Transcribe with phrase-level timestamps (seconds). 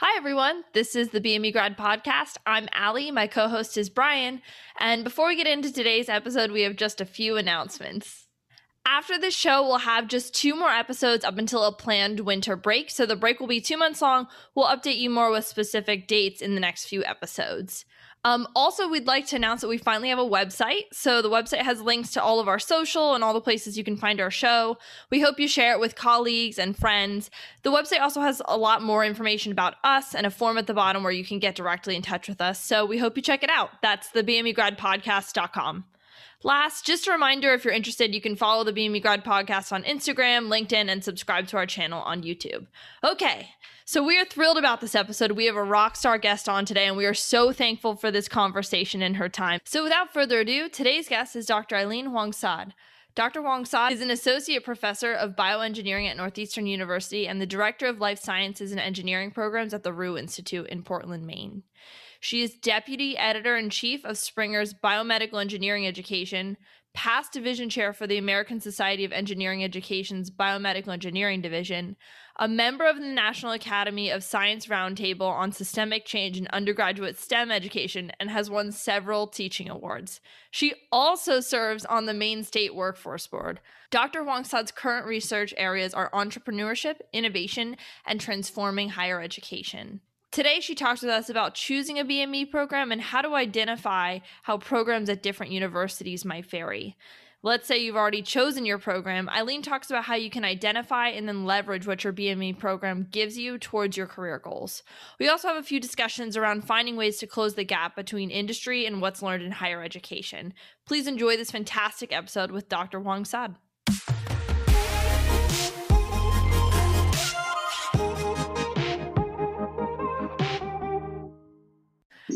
[0.00, 0.62] Hi, everyone.
[0.74, 2.36] This is the BME Grad Podcast.
[2.46, 3.10] I'm Allie.
[3.10, 4.42] My co host is Brian.
[4.78, 8.28] And before we get into today's episode, we have just a few announcements.
[8.86, 12.90] After this show, we'll have just two more episodes up until a planned winter break.
[12.90, 14.28] So the break will be two months long.
[14.54, 17.84] We'll update you more with specific dates in the next few episodes.
[18.24, 20.84] Um, also, we'd like to announce that we finally have a website.
[20.92, 23.84] So the website has links to all of our social and all the places you
[23.84, 24.76] can find our show.
[25.10, 27.30] We hope you share it with colleagues and friends.
[27.62, 30.74] The website also has a lot more information about us and a form at the
[30.74, 32.60] bottom where you can get directly in touch with us.
[32.60, 33.70] So we hope you check it out.
[33.82, 35.84] That's the BMEGradPodcast.com.
[36.44, 39.82] Last, just a reminder if you're interested, you can follow the BME Grad podcast on
[39.82, 42.68] Instagram, LinkedIn, and subscribe to our channel on YouTube.
[43.02, 43.48] Okay,
[43.88, 45.32] so we are thrilled about this episode.
[45.32, 48.28] We have a rock star guest on today, and we are so thankful for this
[48.28, 49.60] conversation and her time.
[49.64, 51.74] So without further ado, today's guest is Dr.
[51.74, 52.74] Aileen Huang Saad.
[53.14, 53.40] Dr.
[53.40, 57.98] Huang Saad is an associate professor of bioengineering at Northeastern University and the director of
[57.98, 61.62] life sciences and engineering programs at the Roux Institute in Portland, Maine.
[62.20, 66.58] She is deputy editor in chief of Springer's Biomedical Engineering Education,
[66.92, 71.96] past division chair for the American Society of Engineering Education's Biomedical Engineering Division,
[72.38, 77.50] a member of the National Academy of Science Roundtable on Systemic Change in Undergraduate STEM
[77.50, 80.20] Education, and has won several teaching awards.
[80.50, 83.60] She also serves on the Maine State Workforce Board.
[83.90, 84.22] Dr.
[84.22, 90.00] Huang Saad's current research areas are entrepreneurship, innovation, and transforming higher education.
[90.30, 94.58] Today, she talks with us about choosing a BME program and how to identify how
[94.58, 96.96] programs at different universities might vary.
[97.44, 99.28] Let's say you've already chosen your program.
[99.28, 103.38] Aileen talks about how you can identify and then leverage what your BME program gives
[103.38, 104.82] you towards your career goals.
[105.20, 108.86] We also have a few discussions around finding ways to close the gap between industry
[108.86, 110.52] and what's learned in higher education.
[110.84, 112.98] Please enjoy this fantastic episode with Dr.
[112.98, 113.54] Huang Saad.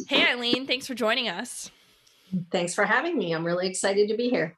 [0.06, 1.72] Hey, Aileen, thanks for joining us.
[2.52, 3.32] Thanks for having me.
[3.32, 4.56] I'm really excited to be here.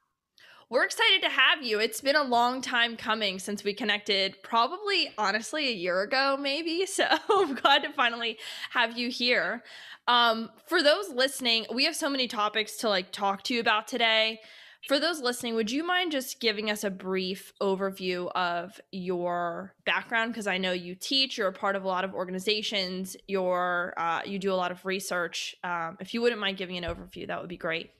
[0.70, 1.78] We're excited to have you.
[1.78, 6.86] It's been a long time coming since we connected, probably honestly a year ago, maybe.
[6.94, 8.38] So I'm glad to finally
[8.70, 9.64] have you here.
[10.06, 13.88] Um, for those listening, we have so many topics to like talk to you about
[13.88, 14.40] today.
[14.86, 20.32] For those listening, would you mind just giving us a brief overview of your background?
[20.32, 24.20] Because I know you teach, you're a part of a lot of organizations, you're uh,
[24.24, 25.56] you do a lot of research.
[25.64, 27.90] Um, if you wouldn't mind giving an overview, that would be great.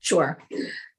[0.00, 0.38] Sure.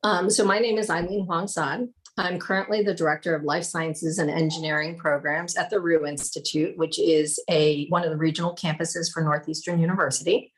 [0.03, 1.87] Um, so my name is Aileen Huang Saad.
[2.17, 6.99] I'm currently the director of life sciences and engineering programs at the Roux Institute, which
[6.99, 10.51] is a one of the regional campuses for Northeastern University.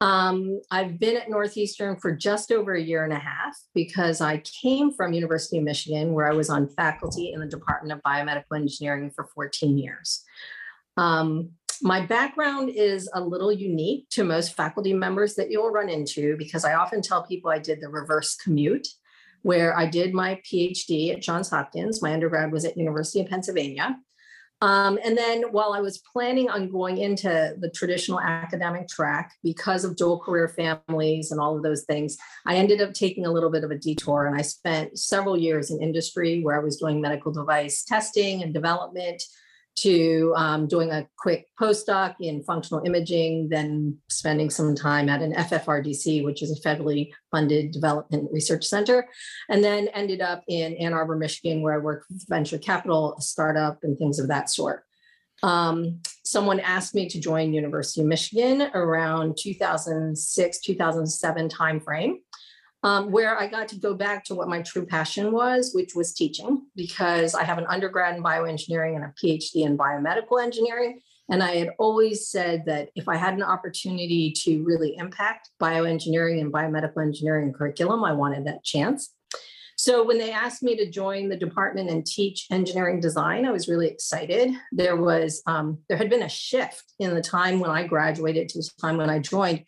[0.00, 4.38] Um, I've been at Northeastern for just over a year and a half because I
[4.62, 8.56] came from University of Michigan, where I was on faculty in the Department of Biomedical
[8.56, 10.22] Engineering for 14 years.
[10.96, 11.50] Um,
[11.82, 16.64] my background is a little unique to most faculty members that you'll run into because
[16.64, 18.88] I often tell people I did the reverse commute,
[19.42, 22.02] where I did my PhD at Johns Hopkins.
[22.02, 23.98] My undergrad was at University of Pennsylvania.
[24.60, 29.84] Um, and then while I was planning on going into the traditional academic track, because
[29.84, 33.50] of dual career families and all of those things, I ended up taking a little
[33.50, 37.00] bit of a detour and I spent several years in industry where I was doing
[37.00, 39.22] medical device testing and development
[39.82, 45.32] to um, doing a quick postdoc in functional imaging, then spending some time at an
[45.34, 49.06] FFRDC, which is a federally funded development research center,
[49.48, 53.22] and then ended up in Ann Arbor, Michigan, where I worked with venture capital, a
[53.22, 54.84] startup, and things of that sort.
[55.42, 62.14] Um, someone asked me to join University of Michigan around 2006, 2007 timeframe
[62.82, 66.14] um, where I got to go back to what my true passion was, which was
[66.14, 71.00] teaching, because I have an undergrad in bioengineering and a PhD in biomedical engineering.
[71.30, 76.40] And I had always said that if I had an opportunity to really impact bioengineering
[76.40, 79.12] and biomedical engineering curriculum, I wanted that chance.
[79.76, 83.68] So when they asked me to join the department and teach engineering design, I was
[83.68, 84.52] really excited.
[84.72, 88.58] There was um, there had been a shift in the time when I graduated to
[88.58, 89.64] the time when I joined,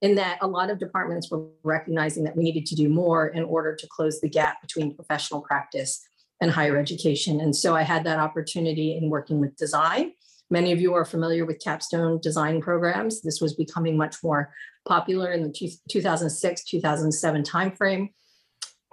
[0.00, 3.44] in that a lot of departments were recognizing that we needed to do more in
[3.44, 6.00] order to close the gap between professional practice
[6.40, 7.40] and higher education.
[7.40, 10.12] And so I had that opportunity in working with design.
[10.50, 13.22] Many of you are familiar with capstone design programs.
[13.22, 14.52] This was becoming much more
[14.86, 18.08] popular in the 2006 2007 timeframe.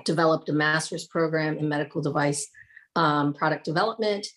[0.04, 2.48] Developed a master's program in medical device
[2.96, 4.28] um, product development,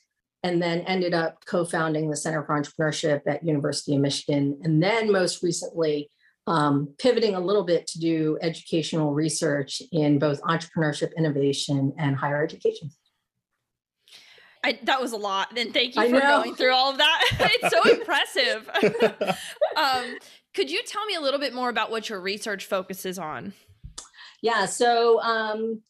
[0.43, 4.59] and then ended up co-founding the Center for Entrepreneurship at University of Michigan.
[4.63, 6.11] And then most recently,
[6.49, 12.43] um, pivoting a little bit to do educational research in both entrepreneurship, innovation, and higher
[12.43, 12.91] education.
[14.65, 15.57] I, that was a lot.
[15.57, 17.25] And thank you for going through all of that.
[17.63, 18.69] it's so impressive.
[19.77, 20.19] um,
[20.55, 23.53] could you tell me a little bit more about what your research focuses on?
[24.43, 25.83] Yeah, so um,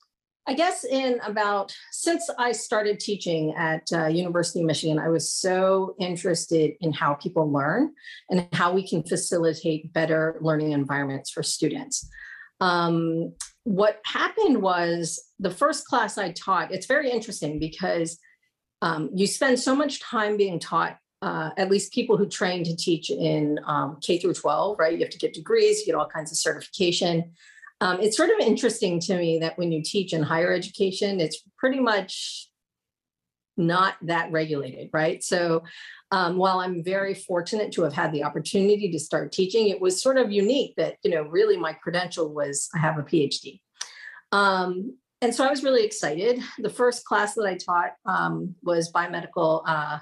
[0.49, 5.31] I guess in about since I started teaching at uh, University of Michigan, I was
[5.31, 7.93] so interested in how people learn
[8.31, 12.09] and how we can facilitate better learning environments for students.
[12.61, 13.35] Um,
[13.65, 18.19] what happened was the first class I taught, it's very interesting because
[18.81, 22.75] um, you spend so much time being taught, uh, at least people who train to
[22.75, 24.95] teach in um, K through 12, right?
[24.95, 27.33] You have to get degrees, you get all kinds of certification.
[27.81, 31.43] Um, it's sort of interesting to me that when you teach in higher education, it's
[31.57, 32.49] pretty much
[33.57, 35.23] not that regulated, right?
[35.23, 35.65] So
[36.11, 40.03] um, while I'm very fortunate to have had the opportunity to start teaching, it was
[40.03, 43.61] sort of unique that, you know, really my credential was I have a PhD.
[44.33, 46.41] Um, and so I was really excited.
[46.59, 49.99] The first class that I taught um, was biomedical uh,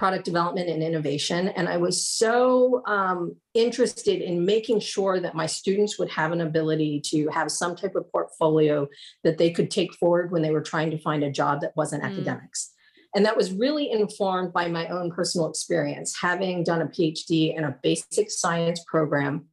[0.00, 1.48] product development and innovation.
[1.48, 6.40] And I was so um, interested in making sure that my students would have an
[6.40, 8.88] ability to have some type of portfolio
[9.24, 12.02] that they could take forward when they were trying to find a job that wasn't
[12.02, 12.06] mm.
[12.06, 12.72] academics.
[13.14, 17.64] And that was really informed by my own personal experience, having done a PhD in
[17.64, 19.48] a basic science program,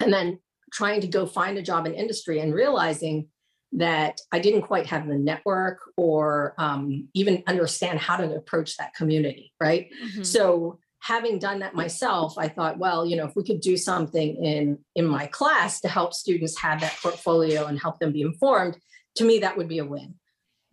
[0.00, 0.38] and then
[0.72, 3.28] trying to go find a job in industry and realizing
[3.72, 8.94] that I didn't quite have the network or um, even understand how to approach that
[8.94, 9.90] community, right?
[10.04, 10.22] Mm-hmm.
[10.22, 14.36] So having done that myself, I thought, well, you know, if we could do something
[14.36, 18.78] in in my class to help students have that portfolio and help them be informed,
[19.16, 20.14] to me that would be a win.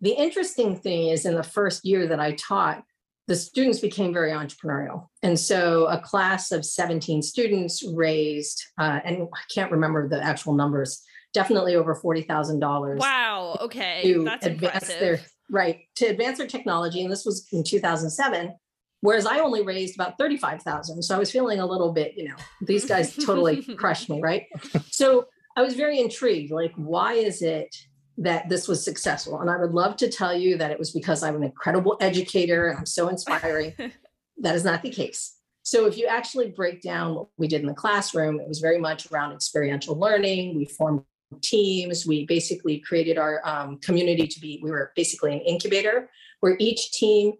[0.00, 2.82] The interesting thing is in the first year that I taught,
[3.28, 5.08] the students became very entrepreneurial.
[5.22, 10.54] And so a class of 17 students raised, uh, and I can't remember the actual
[10.54, 11.02] numbers,
[11.36, 12.98] definitely over $40,000.
[12.98, 13.58] Wow.
[13.60, 14.00] Okay.
[14.04, 15.00] To That's advance impressive.
[15.00, 17.02] their right to advance their technology.
[17.02, 18.54] And this was in 2007.
[19.02, 21.02] Whereas I only raised about 35,000.
[21.02, 24.20] So I was feeling a little bit, you know, these guys totally crushed me.
[24.22, 24.46] Right.
[24.90, 26.50] So I was very intrigued.
[26.50, 27.76] Like, why is it
[28.16, 29.38] that this was successful?
[29.38, 32.68] And I would love to tell you that it was because I'm an incredible educator
[32.68, 33.74] and I'm so inspiring.
[34.38, 35.36] that is not the case.
[35.62, 38.78] So if you actually break down what we did in the classroom, it was very
[38.78, 40.56] much around experiential learning.
[40.56, 41.02] We formed
[41.42, 42.06] teams.
[42.06, 46.08] We basically created our um, community to be, we were basically an incubator
[46.40, 47.32] where each team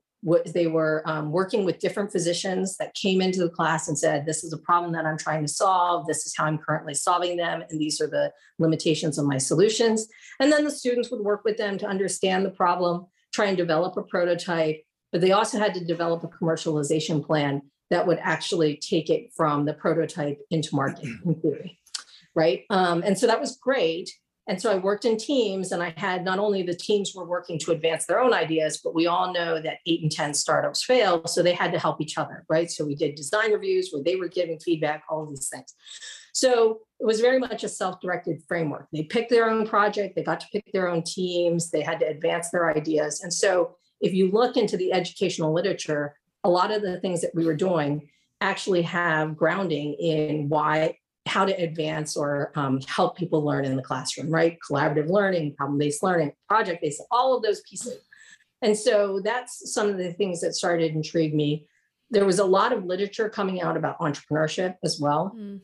[0.47, 4.43] they were um, working with different physicians that came into the class and said, This
[4.43, 6.07] is a problem that I'm trying to solve.
[6.07, 7.63] This is how I'm currently solving them.
[7.69, 10.09] And these are the limitations of my solutions.
[10.41, 13.97] And then the students would work with them to understand the problem, try and develop
[13.97, 14.83] a prototype.
[15.13, 19.65] But they also had to develop a commercialization plan that would actually take it from
[19.65, 21.79] the prototype into market in theory
[22.37, 22.65] right?
[22.71, 24.11] Um, and so that was great.
[24.49, 27.59] And so I worked in teams, and I had not only the teams were working
[27.61, 31.27] to advance their own ideas, but we all know that eight and 10 startups fail.
[31.27, 32.71] So they had to help each other, right?
[32.71, 35.75] So we did design reviews where they were giving feedback, all of these things.
[36.33, 38.87] So it was very much a self directed framework.
[38.93, 42.07] They picked their own project, they got to pick their own teams, they had to
[42.07, 43.23] advance their ideas.
[43.23, 47.35] And so if you look into the educational literature, a lot of the things that
[47.35, 48.09] we were doing
[48.41, 53.83] actually have grounding in why how to advance or um, help people learn in the
[53.83, 54.59] classroom, right?
[54.69, 57.99] Collaborative learning, problem based learning, project based, all of those pieces.
[58.63, 61.67] And so that's some of the things that started to intrigue me.
[62.11, 65.35] There was a lot of literature coming out about entrepreneurship as well.
[65.37, 65.61] Mm.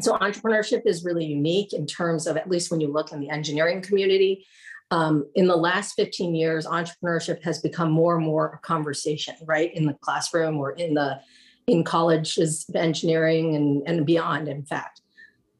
[0.00, 3.30] So, entrepreneurship is really unique in terms of, at least when you look in the
[3.30, 4.46] engineering community.
[4.90, 9.72] Um, in the last 15 years, entrepreneurship has become more and more a conversation, right?
[9.74, 11.20] In the classroom or in the
[11.66, 15.00] in colleges of engineering and, and beyond, in fact.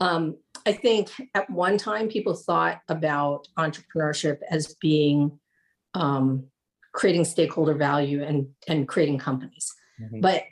[0.01, 5.39] Um, I think at one time people thought about entrepreneurship as being
[5.95, 6.45] um,
[6.93, 9.73] creating stakeholder value and, and creating companies.
[10.01, 10.21] Mm-hmm.
[10.21, 10.45] But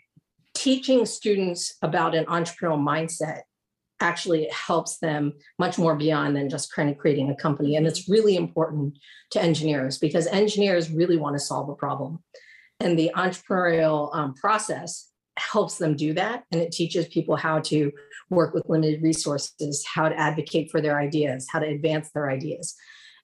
[0.54, 3.42] teaching students about an entrepreneurial mindset
[4.00, 7.76] actually helps them much more beyond than just kind of creating a company.
[7.76, 8.98] And it's really important
[9.30, 12.22] to engineers because engineers really want to solve a problem.
[12.80, 15.07] And the entrepreneurial um, process
[15.38, 17.92] helps them do that and it teaches people how to
[18.30, 22.74] work with limited resources how to advocate for their ideas how to advance their ideas.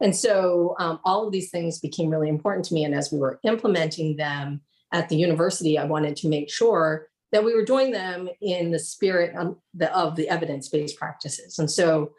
[0.00, 3.18] And so um, all of these things became really important to me and as we
[3.18, 4.60] were implementing them
[4.92, 8.78] at the university i wanted to make sure that we were doing them in the
[8.78, 11.58] spirit of the, of the evidence-based practices.
[11.58, 12.12] And so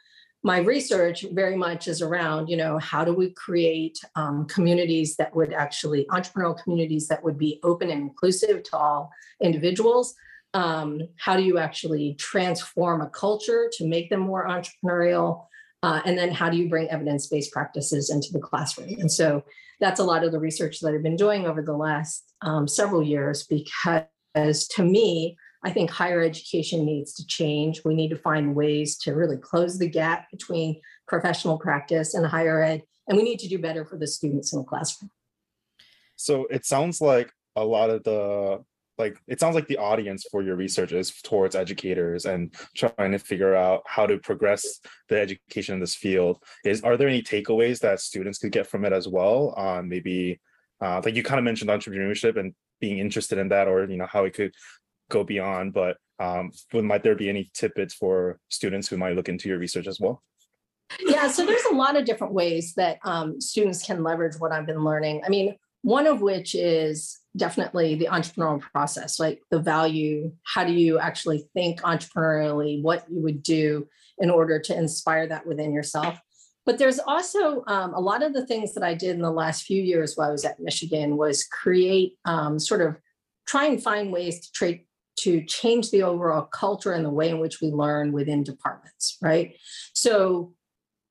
[0.46, 5.36] my research very much is around you know how do we create um, communities that
[5.36, 9.12] would actually entrepreneurial communities that would be open and inclusive to all
[9.42, 10.14] individuals
[10.54, 15.30] um, how do you actually transform a culture to make them more entrepreneurial
[15.86, 18.90] Uh, and then how do you bring evidence-based practices into the classroom?
[19.02, 19.28] And so
[19.80, 23.04] that's a lot of the research that I've been doing over the last um, several
[23.04, 27.84] years because to me, I think higher education needs to change.
[27.84, 32.62] We need to find ways to really close the gap between professional practice and higher
[32.62, 35.10] ed, and we need to do better for the students in the classroom.
[36.18, 38.64] So it sounds like a lot of the
[38.98, 43.20] like it sounds like the audience for your research is towards educators and trying to
[43.20, 44.80] figure out how to progress
[45.10, 48.86] the education in this field is are there any takeaways that students could get from
[48.86, 50.40] it as well on maybe
[50.82, 54.08] uh, like you kind of mentioned entrepreneurship and being interested in that or you know
[54.10, 54.54] how it could
[55.10, 59.50] go beyond but um might there be any tidbits for students who might look into
[59.50, 60.22] your research as well
[61.06, 64.66] yeah so there's a lot of different ways that um, students can leverage what i've
[64.66, 70.32] been learning i mean one of which is definitely the entrepreneurial process, like the value.
[70.44, 75.46] How do you actually think entrepreneurially, what you would do in order to inspire that
[75.46, 76.20] within yourself?
[76.66, 79.66] But there's also um, a lot of the things that I did in the last
[79.66, 82.98] few years while I was at Michigan was create um, sort of
[83.48, 84.86] try and find ways to trade
[85.18, 89.56] to change the overall culture and the way in which we learn within departments, right?
[89.94, 90.54] So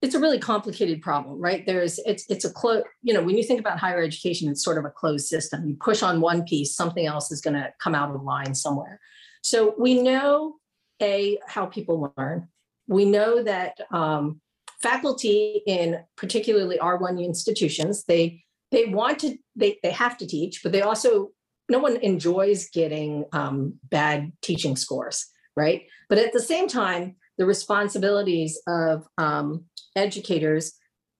[0.02, 1.64] it's a really complicated problem, right?
[1.64, 4.76] There's it's it's a close, you know, when you think about higher education, it's sort
[4.76, 5.66] of a closed system.
[5.66, 9.00] You push on one piece, something else is going to come out of line somewhere.
[9.42, 10.56] So we know
[11.00, 12.48] a how people learn.
[12.86, 14.42] We know that um,
[14.82, 20.72] faculty in particularly R1 institutions, they they want to they they have to teach, but
[20.72, 21.30] they also
[21.68, 25.86] no one enjoys getting um, bad teaching scores, right?
[26.08, 29.64] But at the same time, the responsibilities of um,
[29.96, 30.74] educators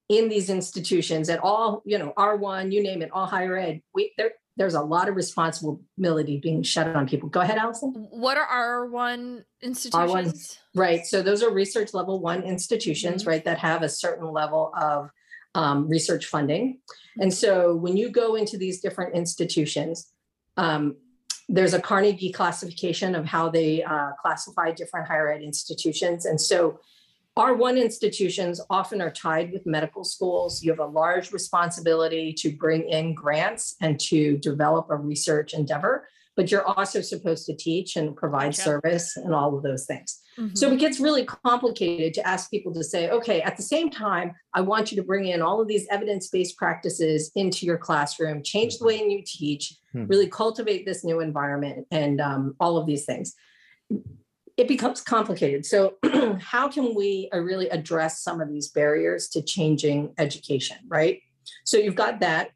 [0.09, 4.13] in these institutions at all, you know, R1, you name it, all higher ed, we
[4.19, 7.29] there there's a lot of responsibility being shed on people.
[7.29, 7.93] Go ahead, Allison.
[8.11, 10.59] What are R1 institutions?
[10.77, 11.05] R1, right.
[11.05, 13.31] So those are research level one institutions, mm-hmm.
[13.31, 15.11] right, that have a certain level of
[15.57, 16.79] um, research funding.
[17.19, 20.13] And so when you go into these different institutions,
[20.57, 20.97] um,
[21.49, 26.25] there's a Carnegie classification of how they uh, classify different higher ed institutions.
[26.25, 26.81] And so
[27.37, 30.63] R1 institutions often are tied with medical schools.
[30.63, 36.09] You have a large responsibility to bring in grants and to develop a research endeavor,
[36.37, 40.21] but you're also supposed to teach and provide service and all of those things.
[40.39, 40.55] Mm-hmm.
[40.57, 44.35] So it gets really complicated to ask people to say, okay, at the same time,
[44.53, 48.43] I want you to bring in all of these evidence based practices into your classroom,
[48.43, 49.07] change the mm-hmm.
[49.07, 50.07] way you teach, mm-hmm.
[50.07, 53.35] really cultivate this new environment, and um, all of these things
[54.57, 55.67] it becomes complicated.
[55.67, 55.95] So,
[56.41, 61.21] how can we uh, really address some of these barriers to changing education, right?
[61.65, 62.51] So, you've got that.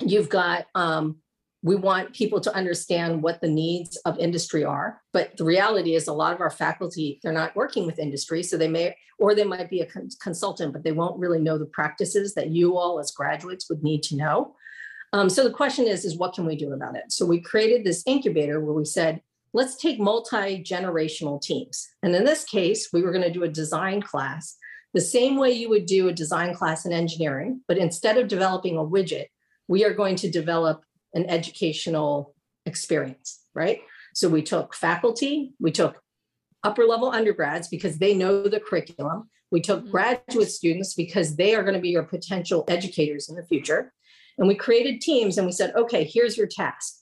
[0.00, 1.18] You've got, um,
[1.62, 5.00] we want people to understand what the needs of industry are.
[5.12, 8.42] But the reality is, a lot of our faculty, they're not working with industry.
[8.42, 9.88] So, they may, or they might be a
[10.20, 14.02] consultant, but they won't really know the practices that you all as graduates would need
[14.04, 14.56] to know.
[15.12, 17.10] Um, so, the question is, is what can we do about it?
[17.10, 19.22] So, we created this incubator where we said,
[19.54, 21.88] let's take multi-generational teams.
[22.02, 24.56] And in this case, we were going to do a design class
[24.94, 28.76] the same way you would do a design class in engineering, but instead of developing
[28.76, 29.26] a widget,
[29.68, 32.34] we are going to develop an educational
[32.66, 33.80] experience, right?
[34.14, 36.00] So we took faculty, we took
[36.62, 39.28] upper level undergrads because they know the curriculum.
[39.50, 39.90] We took mm-hmm.
[39.90, 43.92] graduate students because they are going to be your potential educators in the future.
[44.38, 46.94] And we created teams and we said, okay, here's your task.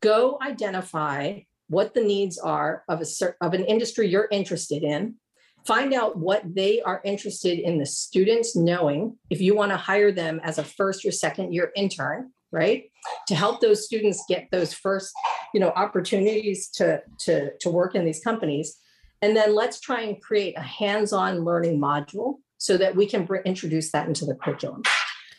[0.00, 3.06] Go identify what the needs are of a
[3.40, 5.14] of an industry you're interested in
[5.66, 10.10] find out what they are interested in the students knowing if you want to hire
[10.10, 12.84] them as a first or second year intern right
[13.28, 15.12] to help those students get those first
[15.54, 18.76] you know opportunities to to to work in these companies
[19.22, 23.92] and then let's try and create a hands-on learning module so that we can introduce
[23.92, 24.82] that into the curriculum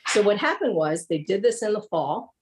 [0.08, 2.34] so what happened was they did this in the fall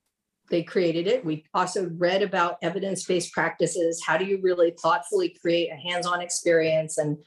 [0.50, 1.24] they created it.
[1.24, 4.02] We also read about evidence-based practices.
[4.04, 7.18] How do you really thoughtfully create a hands-on experience and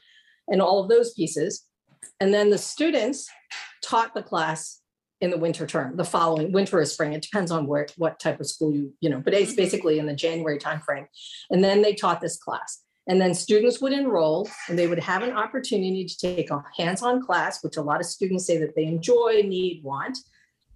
[0.47, 1.65] and all of those pieces.
[2.19, 3.29] And then the students
[3.83, 4.81] taught the class
[5.23, 7.13] in the winter term, the following winter or spring.
[7.13, 9.55] It depends on where what type of school you, you know, but it's mm-hmm.
[9.55, 11.07] basically in the January timeframe.
[11.49, 12.83] And then they taught this class.
[13.07, 17.25] And then students would enroll and they would have an opportunity to take a hands-on
[17.25, 20.17] class, which a lot of students say that they enjoy, need, want.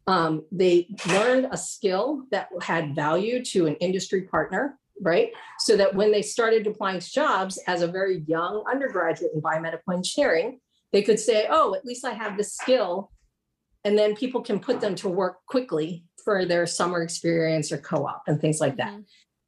[0.07, 5.31] Um, they learned a skill that had value to an industry partner, right?
[5.59, 9.93] So that when they started applying to jobs as a very young undergraduate in biomedical
[9.93, 10.61] engineering,
[10.93, 13.11] they could say, oh, at least I have this skill.
[13.83, 18.05] And then people can put them to work quickly for their summer experience or co
[18.05, 18.91] op and things like that.
[18.91, 19.01] Mm-hmm.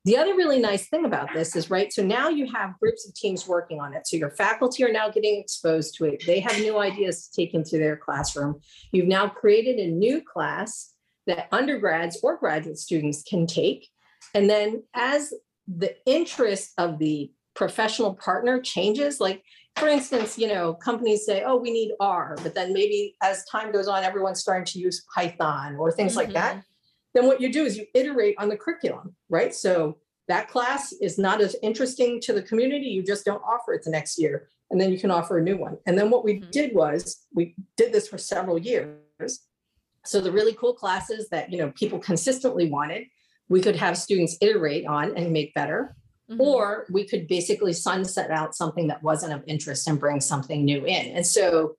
[0.05, 3.13] The other really nice thing about this is, right, so now you have groups of
[3.15, 4.07] teams working on it.
[4.07, 6.23] So your faculty are now getting exposed to it.
[6.25, 8.61] They have new ideas to take into their classroom.
[8.93, 10.93] You've now created a new class
[11.27, 13.89] that undergrads or graduate students can take.
[14.33, 15.33] And then as
[15.67, 19.43] the interest of the professional partner changes, like
[19.79, 23.71] for instance, you know, companies say, oh, we need R, but then maybe as time
[23.71, 26.63] goes on, everyone's starting to use Python or things like that.
[27.13, 29.53] Then what you do is you iterate on the curriculum, right?
[29.53, 32.87] So that class is not as interesting to the community.
[32.87, 34.47] You just don't offer it the next year.
[34.69, 35.77] And then you can offer a new one.
[35.87, 36.51] And then what we Mhm.
[36.51, 39.39] did was we did this for several years.
[40.05, 43.07] So the really cool classes that, you know, people consistently wanted,
[43.49, 45.95] we could have students iterate on and make better.
[46.29, 46.39] Mhm.
[46.39, 50.85] Or we could basically sunset out something that wasn't of interest and bring something new
[50.85, 51.07] in.
[51.07, 51.75] And so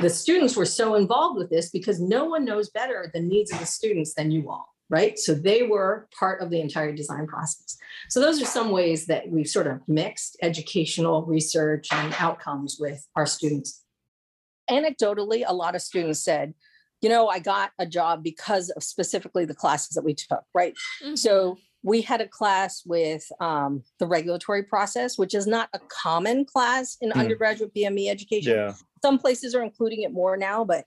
[0.00, 3.58] the students were so involved with this because no one knows better the needs of
[3.58, 5.18] the students than you all, right?
[5.18, 7.76] So they were part of the entire design process.
[8.08, 13.06] So those are some ways that we've sort of mixed educational research and outcomes with
[13.16, 13.82] our students.
[14.70, 16.54] Anecdotally, a lot of students said,
[17.00, 20.74] you know, I got a job because of specifically the classes that we took, right?
[21.02, 21.16] Mhm.
[21.16, 21.56] So
[21.88, 26.98] we had a class with um, the regulatory process, which is not a common class
[27.00, 27.20] in Hmm.
[27.20, 28.52] undergraduate BME education.
[28.52, 28.74] Yeah.
[29.02, 30.84] Some places are including it more now, but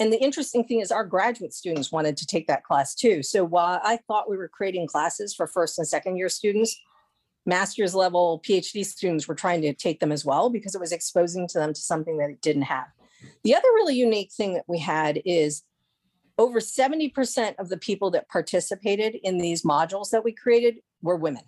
[0.00, 3.22] and the interesting thing is our graduate students wanted to take that class too.
[3.22, 6.74] So while I thought we were creating classes for first and second year students,
[7.44, 11.46] master's level PhD students were trying to take them as well because it was exposing
[11.48, 12.86] to them to something that it didn't have.
[13.44, 15.62] The other really unique thing that we had is
[16.40, 21.42] over 70% of the people that participated in these modules that we created were women.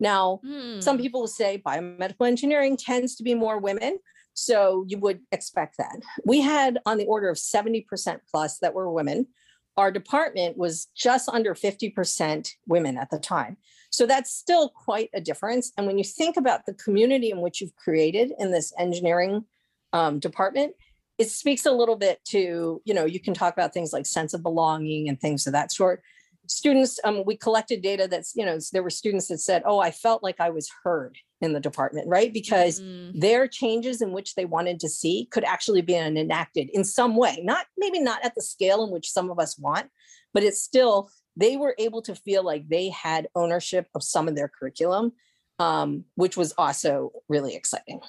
[0.00, 0.40] Now,
[0.80, 1.02] some Hmm.
[1.02, 4.00] people will say biomedical engineering tends to be more women.
[4.34, 6.00] So you would expect that.
[6.24, 9.28] We had on the order of 70% plus that were women.
[9.76, 13.56] Our department was just under 50% women at the time.
[13.90, 15.70] So that's still quite a difference.
[15.78, 19.44] And when you think about the community in which you've created in this engineering
[19.92, 20.74] um, department,
[21.18, 24.34] it speaks a little bit to, you know, you can talk about things like sense
[24.34, 26.02] of belonging and things of that sort.
[26.46, 29.90] Students um, we collected data that's you know there were students that said oh i
[29.90, 32.34] felt like i was heard in the department right?
[32.34, 33.18] Because Mm.
[33.18, 37.40] their changes in which they wanted to see could actually be enacted in some way
[37.42, 39.88] not maybe not at the scale in which some of us want
[40.34, 44.36] but it's still they were able to feel like they had ownership of some of
[44.36, 45.12] their curriculum
[45.60, 48.00] um, which was also really exciting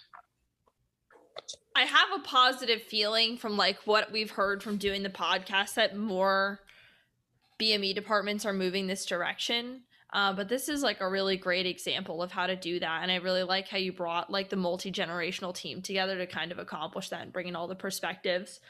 [1.76, 5.98] I have a positive feeling from like what we've heard from doing the podcast that
[5.98, 6.62] more
[7.60, 9.82] BME departments are moving this direction.
[10.14, 13.12] Uh, but this is like a really great example of how to do that, and
[13.12, 16.60] I really like how you brought like the multi generational team together to kind of
[16.60, 18.62] accomplish that and bring in all the perspectives.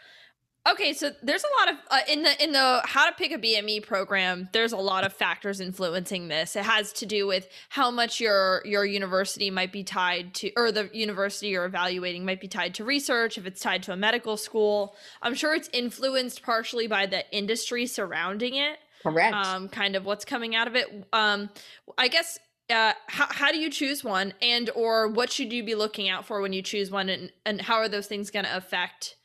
[0.67, 3.37] Okay, so there's a lot of uh, in the in the how to pick a
[3.37, 4.49] BME program.
[4.51, 6.55] There's a lot of factors influencing this.
[6.55, 10.71] It has to do with how much your your university might be tied to, or
[10.71, 13.37] the university you're evaluating might be tied to research.
[13.37, 17.85] If it's tied to a medical school, I'm sure it's influenced partially by the industry
[17.85, 18.79] surrounding it.
[19.03, 20.87] correct Um, kind of what's coming out of it.
[21.13, 21.49] Um,
[21.97, 22.39] I guess.
[22.67, 26.25] Uh, how, how do you choose one, and or what should you be looking out
[26.25, 29.15] for when you choose one, and and how are those things going to affect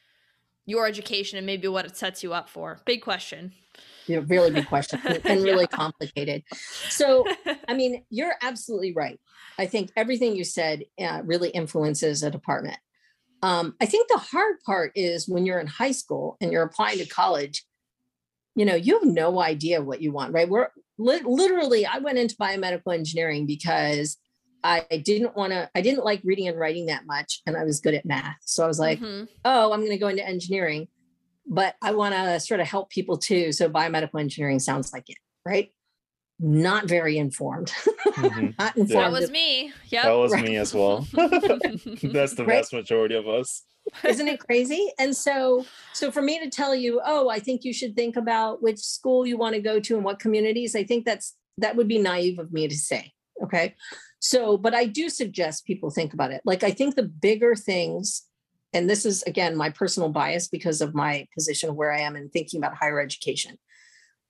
[0.71, 2.81] your education and maybe what it sets you up for?
[2.87, 3.53] Big question.
[4.07, 6.43] Yeah, really big question and- really complicated
[6.89, 7.25] so
[7.69, 9.21] I mean, you're absolutely right.
[9.59, 12.79] I think everything you said uh, really influences a department.
[13.43, 16.99] Um, I think the hard part is when you're in high school and you're applying
[16.99, 17.65] to college,
[18.55, 20.49] you know, you have no idea what you want, right?
[20.49, 24.19] We're li- literally, I went into biomedical engineering because
[24.63, 27.81] I didn't want to, I didn't like reading and writing that much, and I was
[27.81, 28.37] good at math.
[28.45, 29.29] So I was like, Mhm.
[29.45, 30.89] oh, I'm going to go into engineering,
[31.47, 33.53] but I want to sort of help people too.
[33.53, 35.73] So biomedical engineering sounds like it, right?
[36.39, 37.69] Not very informed.
[37.69, 38.55] Mhm.
[38.59, 39.13] Not that informed.
[39.13, 39.73] was me.
[39.89, 40.03] Yep.
[40.05, 40.45] That was Right.
[40.45, 41.07] me as well.
[41.13, 42.57] That's the Right.
[42.57, 43.63] vast majority of us.
[44.05, 44.91] Isn't it crazy?
[44.99, 48.63] And so, so for me to tell you, oh, I think you should think about
[48.63, 51.89] which school you want to go to and what communities, I think that's that would
[51.89, 53.13] be naive of me to say.
[53.43, 53.75] Okay.
[54.21, 56.43] So, but I do suggest people think about it.
[56.45, 58.23] Like I think the bigger things,
[58.73, 62.29] and this is again my personal bias because of my position where I am in
[62.29, 63.59] thinking about higher education.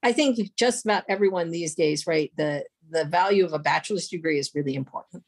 [0.03, 2.31] I think just about everyone these days, right?
[2.37, 5.25] The the value of a bachelor's degree is really important.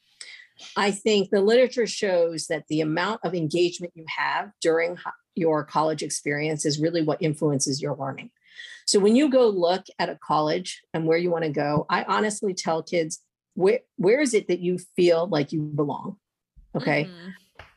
[0.77, 4.97] I think the literature shows that the amount of engagement you have during
[5.35, 8.31] your college experience is really what influences your learning.
[8.87, 12.05] So when you go look at a college and where you want to go, I
[12.05, 13.21] honestly tell kids,
[13.55, 16.17] where where is it that you feel like you belong?
[16.75, 17.05] Okay.
[17.05, 17.35] Mhm.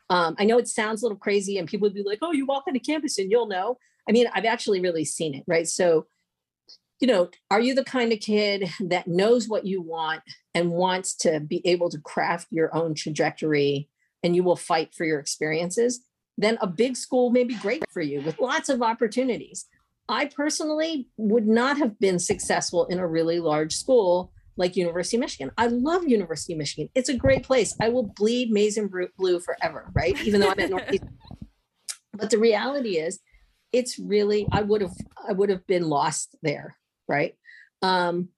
[0.08, 2.46] Um, I know it sounds a little crazy, and people would be like, "Oh, you
[2.46, 5.66] walk onto campus and you'll know." I mean, I've actually really seen it, right?
[5.66, 6.06] So,
[7.00, 10.22] you know, are you the kind of kid that knows what you want
[10.54, 13.88] and wants to be able to craft your own trajectory
[14.22, 16.04] and you will fight for your experiences?
[16.38, 19.66] Then a big school may be great for you with lots of opportunities.
[20.08, 25.20] I personally would not have been successful in a really large school like University of
[25.20, 25.50] Michigan.
[25.58, 26.88] I love University of Michigan.
[26.94, 27.76] It's a great place.
[27.80, 30.18] I will bleed maize and blue forever, right?
[30.22, 31.04] Even though I'm at Northeast.
[32.14, 33.20] but the reality is,
[33.72, 34.94] it's really I would have
[35.28, 36.76] I would have been lost there,
[37.08, 37.34] right?
[37.82, 38.30] Um,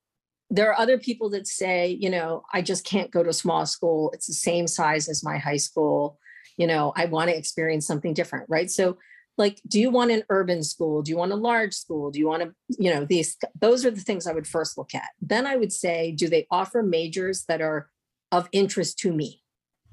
[0.50, 3.66] there are other people that say, you know, I just can't go to a small
[3.66, 4.10] school.
[4.12, 6.18] It's the same size as my high school.
[6.56, 8.70] You know, I want to experience something different, right?
[8.70, 8.96] So
[9.38, 11.00] like do you want an urban school?
[11.00, 12.10] Do you want a large school?
[12.10, 14.94] Do you want to you know these those are the things i would first look
[14.94, 15.10] at.
[15.22, 17.88] Then i would say do they offer majors that are
[18.32, 19.42] of interest to me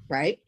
[0.08, 0.38] right?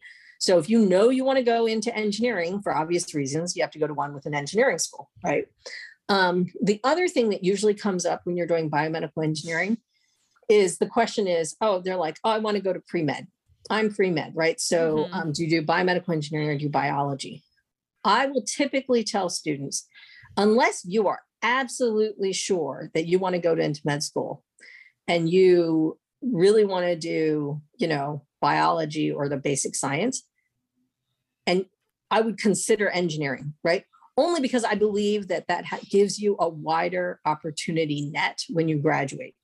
[0.41, 3.71] So if you know you want to go into engineering for obvious reasons you have
[3.71, 5.47] to go to one with an engineering school right?
[6.09, 9.77] Um, the other thing that usually comes up when you're doing biomedical engineering
[10.49, 13.27] is the question is oh they're like oh i want to go to pre-med.
[13.69, 14.59] I'm pre-med right?
[14.59, 15.13] So mm-hmm.
[15.13, 17.43] um, do you do biomedical engineering or do biology
[18.03, 19.87] I will typically tell students,
[20.37, 24.43] unless you are absolutely sure that you want to go to into med school
[25.07, 30.23] and you really want to do, you know, biology or the basic science,
[31.47, 31.65] and
[32.11, 33.85] I would consider engineering, right?
[34.17, 38.79] Only because I believe that that ha- gives you a wider opportunity net when you
[38.79, 39.35] graduate.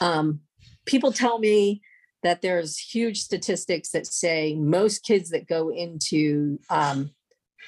[0.00, 0.40] Um,
[0.86, 1.82] people tell me
[2.22, 7.10] that there's huge statistics that say most kids that go into um,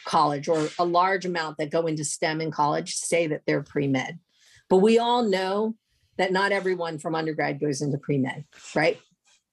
[0.05, 3.87] college or a large amount that go into STEM in college say that they're pre
[3.89, 4.19] med.
[4.69, 5.75] But we all know
[6.19, 9.01] that not everyone from undergrad goes into pre med, right?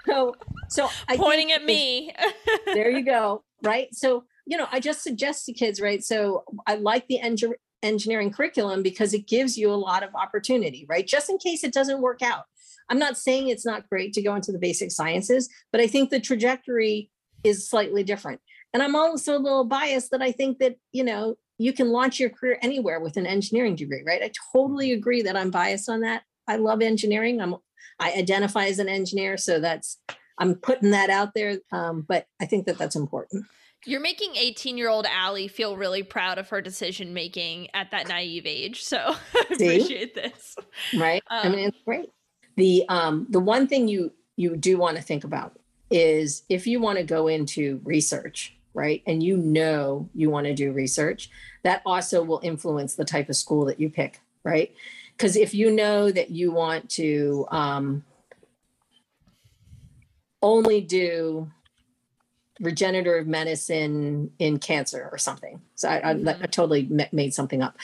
[0.05, 0.35] so,
[0.69, 2.13] so I pointing at me.
[2.65, 3.43] there you go.
[3.61, 3.93] Right.
[3.93, 6.03] So, you know, I just suggest to kids, right?
[6.03, 10.85] So I like the engineering engineering curriculum because it gives you a lot of opportunity,
[10.89, 11.05] right?
[11.05, 12.45] Just in case it doesn't work out.
[12.89, 16.09] I'm not saying it's not great to go into the basic sciences, but I think
[16.09, 17.09] the trajectory
[17.45, 18.41] is slightly different.
[18.73, 22.19] And I'm also a little biased that I think that, you know, you can launch
[22.19, 24.21] your career anywhere with an engineering degree, right?
[24.21, 26.23] I totally agree that I'm biased on that.
[26.47, 27.41] I love engineering.
[27.41, 27.55] I'm
[27.97, 29.99] I identify as an engineer, so that's
[30.37, 31.59] I'm putting that out there.
[31.71, 33.45] Um, but I think that that's important.
[33.85, 38.07] You're making 18 year old Allie feel really proud of her decision making at that
[38.07, 38.83] naive age.
[38.83, 38.97] So
[39.35, 40.55] I appreciate this.
[40.97, 41.23] Right.
[41.29, 42.09] Um, I mean, it's great.
[42.57, 45.57] The um, the one thing you you do want to think about
[45.89, 50.53] is if you want to go into research, right, and you know you want to
[50.53, 51.29] do research,
[51.63, 54.73] that also will influence the type of school that you pick, right?
[55.15, 58.03] Because if you know that you want to um,
[60.41, 61.49] only do
[62.59, 66.27] regenerative medicine in cancer or something, so I, mm-hmm.
[66.27, 67.77] I, I totally made something up.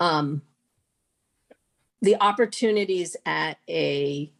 [0.00, 0.42] Um,
[2.02, 4.30] the opportunities at a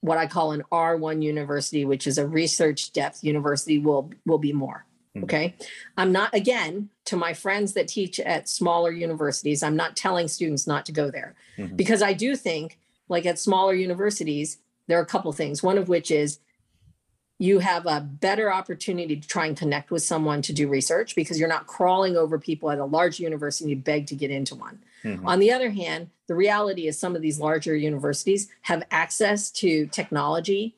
[0.00, 4.52] what I call an R1 university, which is a research depth university, will will be
[4.52, 4.84] more.
[5.16, 5.24] Mm-hmm.
[5.24, 5.54] Okay.
[5.96, 10.66] I'm not again to my friends that teach at smaller universities, I'm not telling students
[10.66, 11.74] not to go there mm-hmm.
[11.74, 15.62] because I do think like at smaller universities, there are a couple things.
[15.62, 16.38] One of which is
[17.38, 21.38] you have a better opportunity to try and connect with someone to do research because
[21.38, 24.54] you're not crawling over people at a large university and you beg to get into
[24.54, 24.80] one.
[25.04, 25.26] Mm-hmm.
[25.26, 29.86] On the other hand, the reality is some of these larger universities have access to
[29.86, 30.76] technology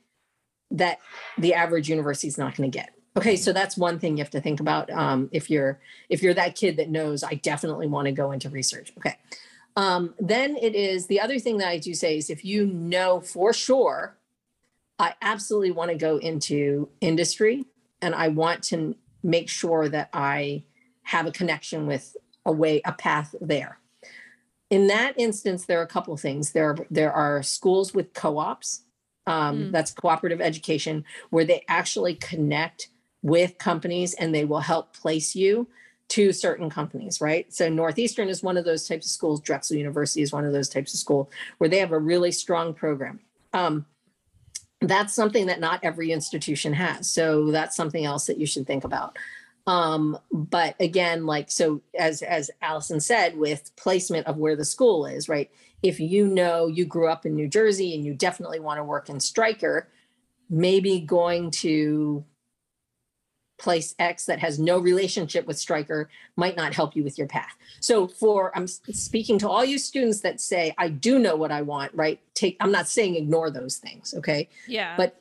[0.71, 0.99] that
[1.37, 2.95] the average university is not going to get.
[3.17, 6.35] Okay, so that's one thing you have to think about um, if you're if you're
[6.35, 8.93] that kid that knows I definitely want to go into research.
[8.99, 9.17] Okay,
[9.75, 13.21] um, then it is the other thing that I do say is if you know
[13.21, 14.17] for sure,
[15.01, 17.65] I absolutely want to go into industry
[18.01, 20.63] and I want to make sure that I
[21.03, 23.80] have a connection with a way a path there
[24.71, 26.53] in that instance, there are a couple of things.
[26.53, 28.83] There are, there are schools with co-ops.
[29.27, 29.73] Um, mm.
[29.73, 32.89] That's cooperative education, where they actually connect
[33.23, 35.69] with companies and they will help place you
[36.09, 37.53] to certain companies, right?
[37.53, 39.41] So Northeastern is one of those types of schools.
[39.41, 42.75] Drexel University is one of those types of school where they have a really strong
[42.75, 43.21] program.
[43.53, 43.87] Um,
[44.81, 47.09] that's something that not every institution has.
[47.09, 49.19] So that's something else that you should think about.
[49.67, 55.07] Um, but again, like so as as Allison said, with placement of where the school
[55.07, 55.51] is, right?
[55.83, 59.09] If you know you grew up in New Jersey and you definitely want to work
[59.09, 59.89] in Stryker,
[60.49, 62.25] maybe going to
[63.61, 67.55] place X that has no relationship with Stryker might not help you with your path.
[67.81, 71.63] So for I'm speaking to all you students that say I do know what I
[71.63, 72.21] want, right?
[72.35, 74.49] Take I'm not saying ignore those things, okay?
[74.67, 74.97] Yeah.
[74.97, 75.21] But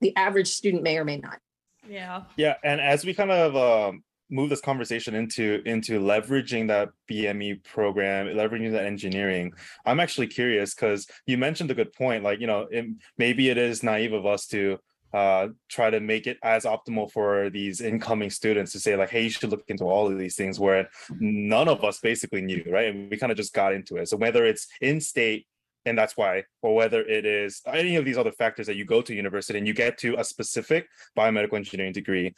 [0.00, 1.40] the average student may or may not.
[1.88, 2.22] Yeah.
[2.36, 7.62] Yeah, and as we kind of um, move this conversation into into leveraging that BME
[7.64, 9.52] program, leveraging that engineering.
[9.84, 12.24] I'm actually curious because you mentioned a good point.
[12.24, 12.86] Like, you know, it,
[13.18, 14.78] maybe it is naive of us to
[15.12, 19.22] uh, try to make it as optimal for these incoming students to say like, hey,
[19.22, 20.88] you should look into all of these things where
[21.20, 22.88] none of us basically knew, right?
[22.88, 24.08] And we kind of just got into it.
[24.08, 25.46] So whether it's in state
[25.86, 29.02] and that's why, or whether it is any of these other factors that you go
[29.02, 32.34] to university and you get to a specific biomedical engineering degree,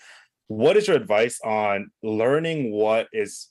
[0.49, 3.49] what is your advice on learning what is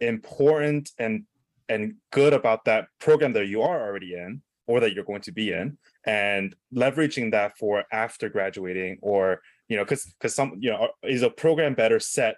[0.00, 1.24] important and
[1.68, 5.32] and good about that program that you are already in or that you're going to
[5.32, 10.70] be in and leveraging that for after graduating or you know because because some you
[10.70, 12.36] know is a program better set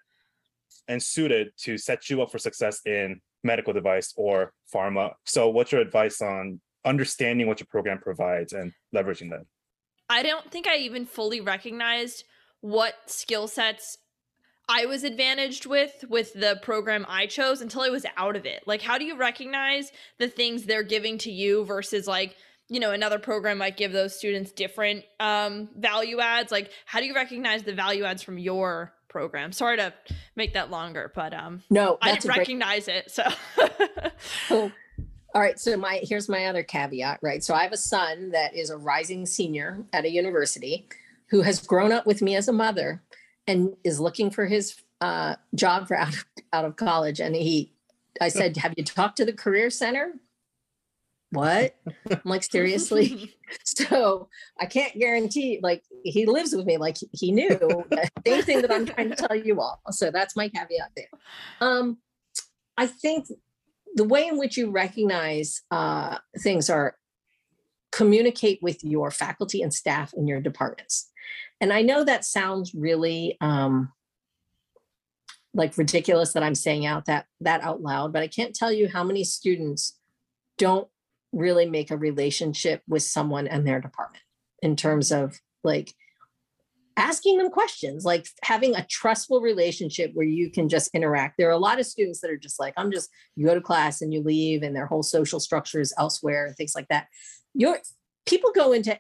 [0.89, 5.13] and suited to set you up for success in medical device or pharma?
[5.25, 9.45] So what's your advice on understanding what your program provides and leveraging that
[10.09, 12.25] i don't think i even fully recognized
[12.61, 13.99] what skill sets
[14.73, 18.63] I was advantaged with with the program I chose until I was out of it.
[18.67, 22.37] Like how do you recognize the things they're giving to you versus like
[22.71, 27.07] you know another program might give those students different um, value adds like how do
[27.07, 29.93] you recognize the value adds from your program sorry to
[30.37, 32.99] make that longer but um no i didn't recognize great...
[32.99, 33.25] it so
[34.49, 34.71] cool.
[35.35, 38.55] All right so my here's my other caveat right so i have a son that
[38.55, 40.89] is a rising senior at a university
[41.29, 43.03] who has grown up with me as a mother
[43.47, 47.73] and is looking for his uh, job for out of, out of college and he
[48.21, 50.15] i said have you talked to the career center
[51.33, 51.77] what?
[52.11, 53.37] I'm like, seriously?
[53.65, 58.63] so I can't guarantee, like, he lives with me, like, he knew the same thing
[58.63, 59.81] that I'm trying to tell you all.
[59.91, 61.09] So that's my caveat there.
[61.61, 61.99] Um,
[62.77, 63.27] I think
[63.95, 66.97] the way in which you recognize uh, things are
[67.93, 71.11] communicate with your faculty and staff in your departments.
[71.61, 73.93] And I know that sounds really um,
[75.53, 78.89] like ridiculous that I'm saying out that that out loud, but I can't tell you
[78.89, 79.99] how many students
[80.57, 80.89] don't
[81.33, 84.23] really make a relationship with someone and their department
[84.63, 85.95] in terms of like
[87.01, 91.37] asking them questions, like having a trustful relationship where you can just interact.
[91.39, 93.61] There are a lot of students that are just like, I'm just, you go to
[93.61, 97.09] class and you leave, and their whole social structure is elsewhere and things like that.
[97.55, 97.79] Your
[98.27, 98.99] people go into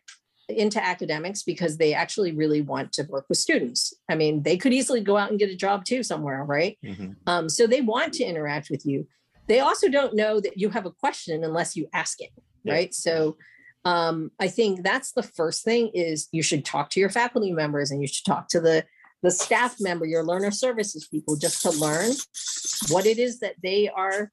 [0.48, 3.94] into academics because they actually really want to work with students.
[4.10, 6.76] I mean, they could easily go out and get a job too somewhere, right?
[6.84, 7.12] Mm-hmm.
[7.28, 9.06] Um, so they want to interact with you
[9.50, 12.30] they also don't know that you have a question unless you ask it
[12.62, 12.72] yeah.
[12.72, 13.36] right so
[13.84, 17.90] um, i think that's the first thing is you should talk to your faculty members
[17.90, 18.84] and you should talk to the
[19.22, 22.12] the staff member your learner services people just to learn
[22.88, 24.30] what it is that they are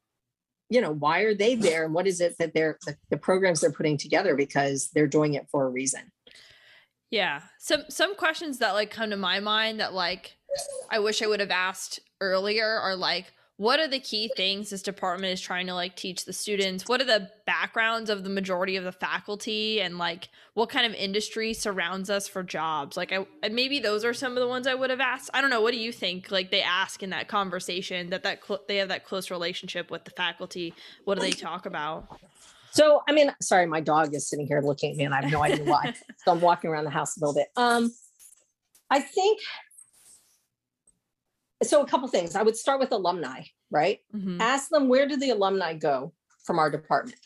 [0.70, 3.62] you know why are they there and what is it that they're the, the programs
[3.62, 6.12] they're putting together because they're doing it for a reason.
[7.10, 7.42] Yeah.
[7.60, 10.38] Some some questions that like come to my mind that like
[10.90, 14.84] i wish i would have asked earlier are like what are the key things this
[14.84, 16.88] department is trying to like teach the students?
[16.88, 19.82] What are the backgrounds of the majority of the faculty?
[19.82, 22.96] And like what kind of industry surrounds us for jobs?
[22.96, 25.32] Like i maybe those are some of the ones i would have asked.
[25.34, 25.62] I don't know.
[25.62, 28.90] What do you think like they ask in that conversation that that cl- they have
[28.90, 30.76] that close relationship with the faculty?
[31.06, 32.20] What do they talk about?
[32.72, 35.32] So i mean sorry my dog is sitting here looking at me and i have
[35.32, 35.96] no idea why.
[36.24, 37.48] So i'm walking around the house a little bit.
[37.56, 37.92] Um
[38.92, 39.40] i think
[41.64, 42.36] so a couple things.
[42.36, 44.00] I would start with alumni, right?
[44.16, 44.42] Mm-hmm.
[44.42, 46.14] Ask them where do the alumni go
[46.46, 47.20] from our department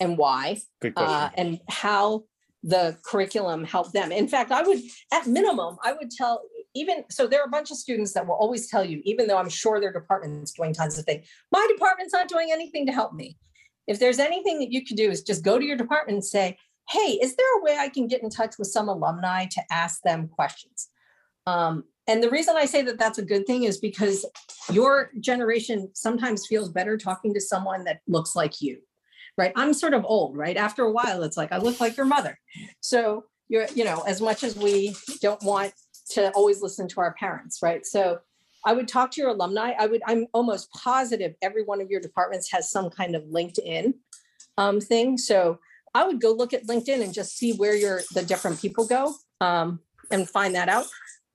[0.00, 0.60] and why,
[0.96, 2.24] uh, and how
[2.62, 4.10] the curriculum helped them.
[4.12, 4.78] In fact, I would,
[5.12, 6.42] at minimum, I would tell
[6.74, 7.26] even so.
[7.26, 9.80] There are a bunch of students that will always tell you, even though I'm sure
[9.80, 13.36] their department's doing tons of things, my department's not doing anything to help me.
[13.86, 16.56] If there's anything that you can do, is just go to your department and say,
[16.90, 20.02] "Hey, is there a way I can get in touch with some alumni to ask
[20.02, 20.88] them questions?"
[21.46, 24.24] Um, and the reason I say that that's a good thing is because
[24.72, 28.78] your generation sometimes feels better talking to someone that looks like you,
[29.36, 29.52] right?
[29.56, 30.56] I'm sort of old, right?
[30.56, 32.38] After a while, it's like I look like your mother.
[32.80, 35.74] So you're, you know, as much as we don't want
[36.12, 37.84] to always listen to our parents, right?
[37.84, 38.20] So
[38.64, 39.74] I would talk to your alumni.
[39.78, 43.92] I would, I'm almost positive every one of your departments has some kind of LinkedIn
[44.56, 45.18] um, thing.
[45.18, 45.58] So
[45.94, 49.14] I would go look at LinkedIn and just see where your the different people go
[49.42, 50.86] um, and find that out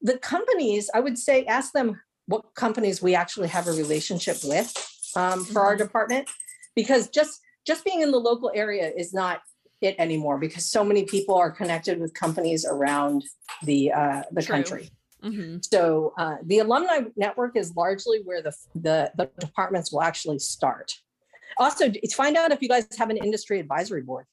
[0.04, 4.72] the companies, I would say, ask them what companies we actually have a relationship with
[5.16, 5.84] um, for our mm-hmm.
[5.84, 6.30] department,
[6.76, 9.42] because just just being in the local area is not
[9.82, 13.24] it anymore because so many people are connected with companies around
[13.64, 14.56] the uh, the True.
[14.56, 14.90] country.
[15.24, 15.58] Mm-hmm.
[15.62, 20.94] So uh, the alumni network is largely where the, the the departments will actually start.
[21.58, 24.26] Also, find out if you guys have an industry advisory board.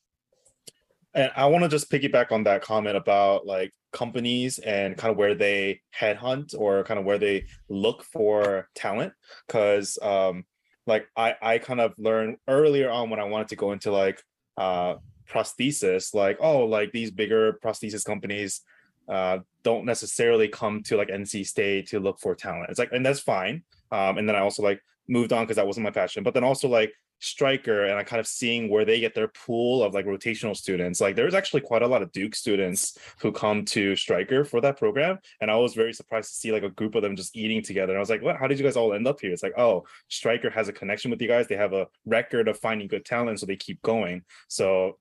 [1.14, 5.16] And I want to just piggyback on that comment about like companies and kind of
[5.16, 9.12] where they headhunt or kind of where they look for talent.
[9.48, 10.44] Cause um
[10.86, 14.22] like I I kind of learned earlier on when I wanted to go into like
[14.56, 14.96] uh
[15.28, 18.60] prosthesis, like, oh, like these bigger prosthesis companies
[19.08, 22.70] uh don't necessarily come to like NC State to look for talent.
[22.70, 23.62] It's like, and that's fine.
[23.90, 26.22] Um, and then I also like moved on because that wasn't my passion.
[26.22, 29.82] But then also like Stryker and I kind of seeing where they get their pool
[29.82, 31.00] of like rotational students.
[31.00, 34.78] Like there's actually quite a lot of Duke students who come to Stryker for that
[34.78, 35.18] program.
[35.40, 37.92] And I was very surprised to see like a group of them just eating together.
[37.92, 38.36] And I was like, what?
[38.36, 39.32] How did you guys all end up here?
[39.32, 41.46] It's like, oh, Stryker has a connection with you guys.
[41.46, 44.22] They have a record of finding good talent, so they keep going.
[44.48, 44.98] So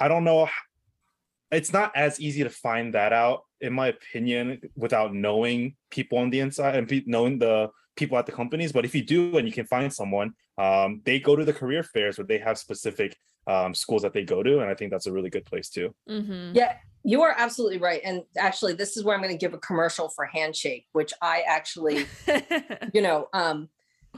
[0.00, 0.48] I don't know.
[1.50, 6.30] It's not as easy to find that out, in my opinion, without knowing people on
[6.30, 8.72] the inside and pe- knowing the people at the companies.
[8.72, 11.82] But if you do and you can find someone, um, they go to the career
[11.82, 15.06] fairs where they have specific um, schools that they go to, and I think that's
[15.06, 15.94] a really good place too.
[16.08, 16.54] Mm-hmm.
[16.54, 18.02] Yeah, you are absolutely right.
[18.04, 21.42] And actually, this is where I'm going to give a commercial for Handshake, which I
[21.46, 22.06] actually,
[22.92, 23.70] you know, um,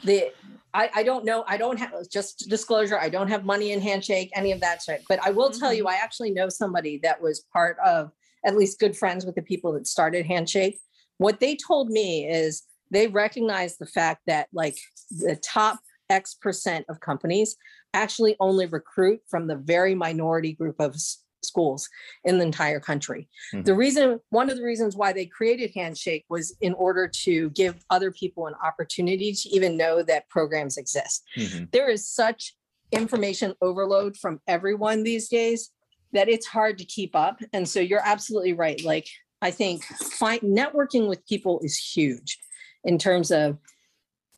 [0.05, 0.31] the
[0.73, 1.45] I, I don't know.
[1.49, 2.99] I don't have just disclosure.
[2.99, 5.03] I don't have money in Handshake, any of that shit.
[5.09, 5.95] But I will tell you, mm-hmm.
[5.95, 8.13] I actually know somebody that was part of
[8.45, 10.79] at least good friends with the people that started Handshake.
[11.19, 14.77] What they told me is they recognize the fact that like
[15.11, 17.57] the top X percent of companies
[17.93, 20.97] actually only recruit from the very minority group of
[21.43, 21.89] schools
[22.25, 23.29] in the entire country.
[23.55, 23.65] Mhm.
[23.65, 27.85] The reason, one of the reasons why they created Handshake was in order to give
[27.91, 31.25] other people an opportunity to even know that programs exist.
[31.37, 31.71] Mhm.
[31.73, 32.57] There is such
[32.93, 35.71] information overload from everyone these days
[36.13, 37.41] that it's hard to keep up.
[37.53, 38.83] And so you're absolutely right.
[38.83, 39.07] Like,
[39.43, 42.39] I think find, networking with people is huge
[42.85, 43.59] in terms of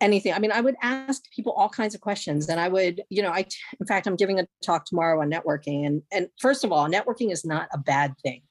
[0.02, 0.34] anything.
[0.34, 3.30] I mean, I would ask people all kinds of questions and I would, you know,
[3.30, 3.46] I,
[3.80, 7.32] in fact, I'm giving a talk tomorrow on networking and, and first of all, networking
[7.32, 8.42] is not a bad thing,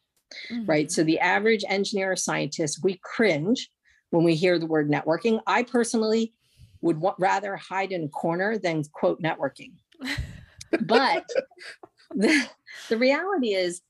[0.66, 0.88] right?
[0.88, 0.92] Mm-hmm.
[0.92, 3.70] So the average engineer or scientist, we cringe
[4.10, 5.40] when we hear the word networking.
[5.46, 6.34] I personally
[6.82, 9.74] would rather hide in a corner than quote networking.
[10.82, 11.26] But
[12.16, 12.48] the,
[12.90, 13.82] the reality is,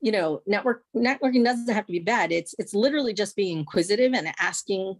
[0.00, 2.32] you know, network networking doesn't have to be bad.
[2.32, 4.96] It's it's literally just being inquisitive and asking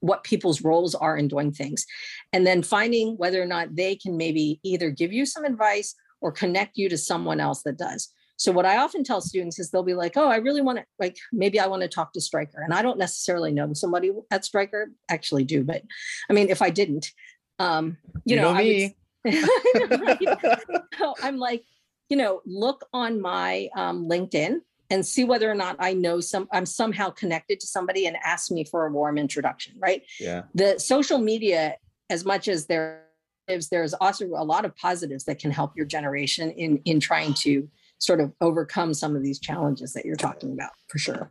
[0.00, 1.86] what people's roles are in doing things
[2.32, 6.30] and then finding whether or not they can maybe either give you some advice or
[6.32, 9.82] connect you to someone else that does so what i often tell students is they'll
[9.82, 12.60] be like oh i really want to like maybe i want to talk to Stryker
[12.62, 15.82] and i don't necessarily know somebody at Stryker actually do but
[16.28, 17.12] i mean if i didn't
[17.58, 18.96] um you, You know, know would me.
[19.26, 20.60] I know, right?
[20.98, 21.64] so I'm like,
[22.08, 24.58] you know, look on my um, LinkedIn
[24.90, 28.50] and see whether or not I know some, I'm somehow connected to somebody and ask
[28.50, 30.02] me for a warm introduction, right?
[30.20, 30.42] yeah.
[30.54, 31.76] The social media,
[32.10, 33.04] as much as there
[33.48, 37.34] is, there's also a lot of positives that can help your generation in in trying
[37.34, 37.68] to
[37.98, 41.30] sort of overcome some of these challenges that you're talking about, for sure.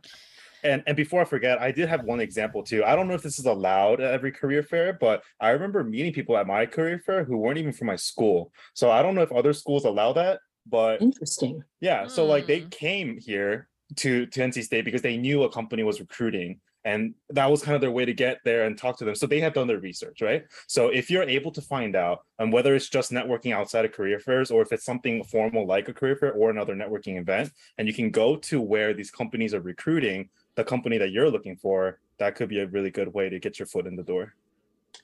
[0.64, 2.84] And and before I forget, I did have one example too.
[2.84, 6.12] I don't know if this is allowed at every career fair, but I remember meeting
[6.12, 8.52] people at my career fair who weren't even from my school.
[8.74, 11.62] So I don't know if other schools allow that, but Interesting.
[11.80, 12.06] yeah.
[12.06, 12.70] So like they Mm.
[12.70, 16.60] came here to to NC State because they knew a company was recruiting.
[16.84, 19.16] And that was kind of their way to get there and talk to them.
[19.16, 20.44] So they have done their research, right?
[20.68, 24.20] So if you're able to find out, and whether it's just networking outside of career
[24.20, 27.88] fairs or if it's something formal like a career fair or another networking event, and
[27.88, 31.98] you can go to where these companies are recruiting the company that you're looking for,
[32.18, 34.34] that could be a really good way to get your foot in the door.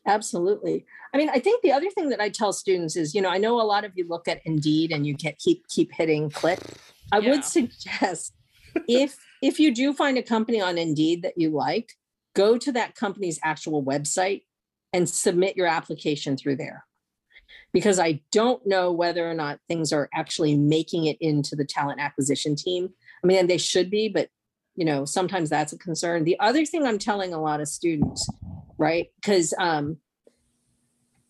[0.07, 0.85] Absolutely.
[1.14, 3.38] I mean, I think the other thing that I tell students is, you know, I
[3.38, 6.61] know a lot of you look at Indeed and you get keep keep hitting click.
[7.12, 7.31] I Yeah.
[7.31, 8.35] would suggest
[8.88, 11.92] if if you do find a company on Indeed that you like,
[12.35, 14.42] go to that company's actual website
[14.92, 16.85] and submit your application through there.
[17.72, 22.00] Because I don't know whether or not things are actually making it into the talent
[22.00, 22.90] acquisition team.
[23.22, 24.28] I mean, they should be, but
[24.74, 26.24] you know, sometimes that's a concern.
[26.24, 28.26] The other thing I'm telling a lot of students
[28.83, 29.11] right?
[29.16, 29.97] Because um,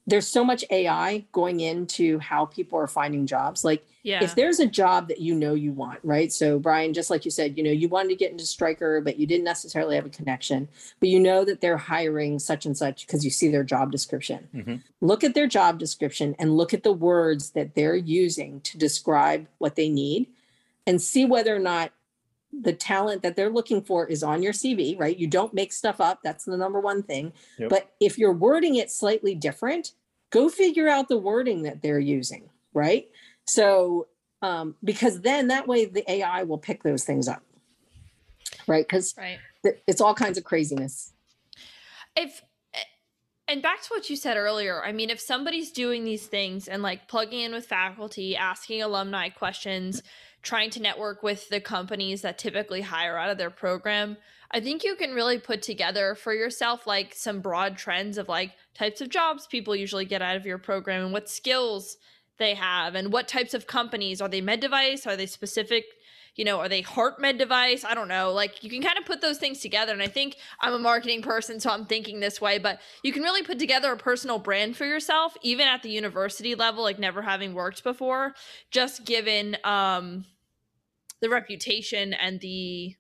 [0.06, 3.62] there's so much AI going into how people are finding jobs.
[3.64, 4.24] Like Yeah.
[4.24, 6.32] if there's a job that you know you want, right?
[6.32, 9.18] So Brian, just like you said, you know, you wanted to get into Stryker, but
[9.18, 13.06] you didn't necessarily have a connection, but you know that they're hiring such and such
[13.06, 14.48] because you see their job description.
[14.54, 14.82] Mhm.
[15.00, 19.46] Look at their job description and look at the words that they're using to describe
[19.58, 20.26] what they need
[20.86, 21.92] and see whether or not
[22.52, 25.16] the talent that they're looking for is on your CV, right?
[25.16, 26.20] You don't make stuff up.
[26.22, 27.32] That's the number one thing.
[27.58, 27.70] Yep.
[27.70, 29.92] But if you're wording it slightly different,
[30.30, 33.08] go figure out the wording that they're using, right?
[33.46, 34.08] So,
[34.42, 37.42] um, because then that way the AI will pick those things up,
[38.66, 38.86] right?
[38.86, 39.38] Because right.
[39.86, 41.12] it's all kinds of craziness.
[42.16, 42.42] if
[43.48, 46.82] and back to what you said earlier i mean if somebody's doing these things and
[46.82, 50.02] like plugging in with faculty asking alumni questions
[50.42, 54.16] trying to network with the companies that typically hire out of their program,
[54.50, 58.52] I think you can really put together for yourself like some broad trends of like
[58.74, 61.96] types of jobs people usually get out of your program and what skills
[62.38, 64.20] they have and what types of companies.
[64.20, 65.06] Are they med device?
[65.06, 65.84] Are they specific
[66.34, 67.84] you know, are they heart med device?
[67.84, 68.32] I don't know.
[68.32, 69.92] Like you can kind of put those things together.
[69.92, 73.22] And I think I'm a marketing person, so I'm thinking this way, but you can
[73.22, 77.22] really put together a personal brand for yourself, even at the university level, like never
[77.22, 78.34] having worked before,
[78.70, 80.24] just given um
[81.20, 82.96] the reputation and the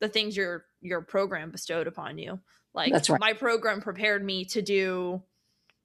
[0.00, 2.38] the things your your program bestowed upon you.
[2.74, 3.20] Like That's right.
[3.20, 5.22] my program prepared me to do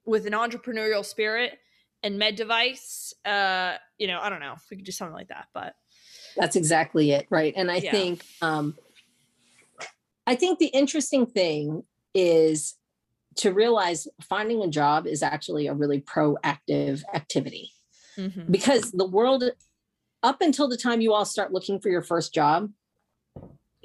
[0.04, 1.58] with an entrepreneurial spirit
[2.02, 3.12] and med device.
[3.24, 5.74] Uh, you know, I don't know if we could do something like that, but
[6.36, 7.52] That's exactly it, right?
[7.56, 7.90] And I Yeah.
[7.90, 8.76] think um
[10.26, 12.76] I think the interesting thing is
[13.36, 17.72] to realize finding a job is actually a really proactive activity
[18.16, 18.50] mhm.
[18.50, 19.44] because the world
[20.22, 22.70] up until the time you all start looking for your first job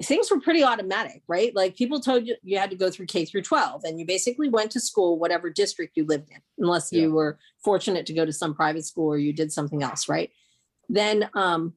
[0.02, 3.24] things were pretty automatic right like people told you you had to go through k
[3.24, 7.12] through 12 and you basically went to school whatever district you lived in unless you
[7.12, 10.30] were fortunate to go to some private school or you did something else right
[10.88, 11.74] then um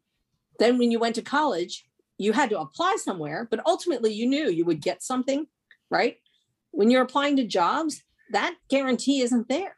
[0.60, 1.86] then when you went to college
[2.18, 5.48] you had to apply somewhere but ultimately you knew you would get something
[5.90, 6.18] right?
[6.72, 8.02] When you're applying to jobs
[8.32, 9.76] that guarantee isn't there.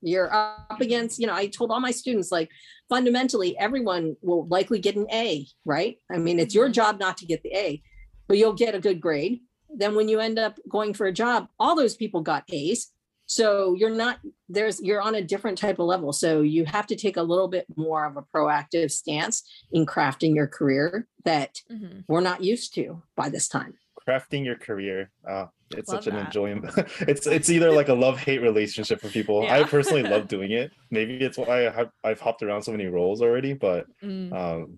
[0.00, 2.48] You're up against you know i told all my students like
[2.88, 5.98] fundamentally everyone will likely get an a right?
[6.10, 6.72] I mean it's your Mhm.
[6.72, 7.82] job not to get the a
[8.28, 9.40] but you'll get a good grade.
[9.68, 12.92] Then when you end up going for a job all those people got a's
[13.30, 14.18] so you're not
[14.48, 16.12] there's you're on a different type of level.
[16.12, 20.34] So you have to take a little bit more of a proactive stance in crafting
[20.34, 22.02] your career that Mhm.
[22.08, 23.74] we're not used to by this time.
[24.04, 25.12] Crafting your career.
[25.24, 26.26] Uh it's Love such an that.
[26.26, 26.64] enjoyment
[27.12, 29.46] it's it's either like a love-hate relationship for people.
[29.48, 30.72] I personally love doing it.
[30.90, 34.32] Maybe it's why I have, i've hopped around so many roles already but Mm.
[34.42, 34.76] um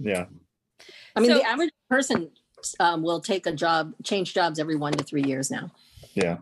[0.00, 0.24] yeah.
[1.14, 2.32] I mean So- the average person
[2.80, 5.70] um, will take a job change jobs every one to three years now.
[6.14, 6.38] Yeah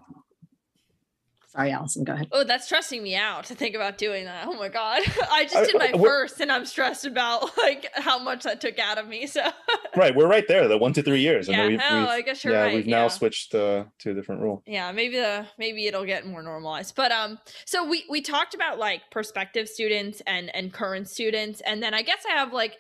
[1.51, 4.47] sorry allison go ahead Oh, that's stressing me out to think about doing that.
[4.47, 8.45] Oh my god, I just did my first, and I'm stressed about like how much
[8.45, 9.27] that took out of me.
[9.27, 9.43] So
[9.97, 12.21] right we're right there the one to three years yeah, then we've, hell, we've- I
[12.23, 12.75] guess you're yeah right.
[12.75, 13.03] we've yeah.
[13.03, 14.63] now switched uh, to a different rule.
[14.67, 18.79] yeah maybe the maybe it'll get more normalized but um so we we talked about
[18.79, 22.77] like prospective students and and current students and then i guess i have like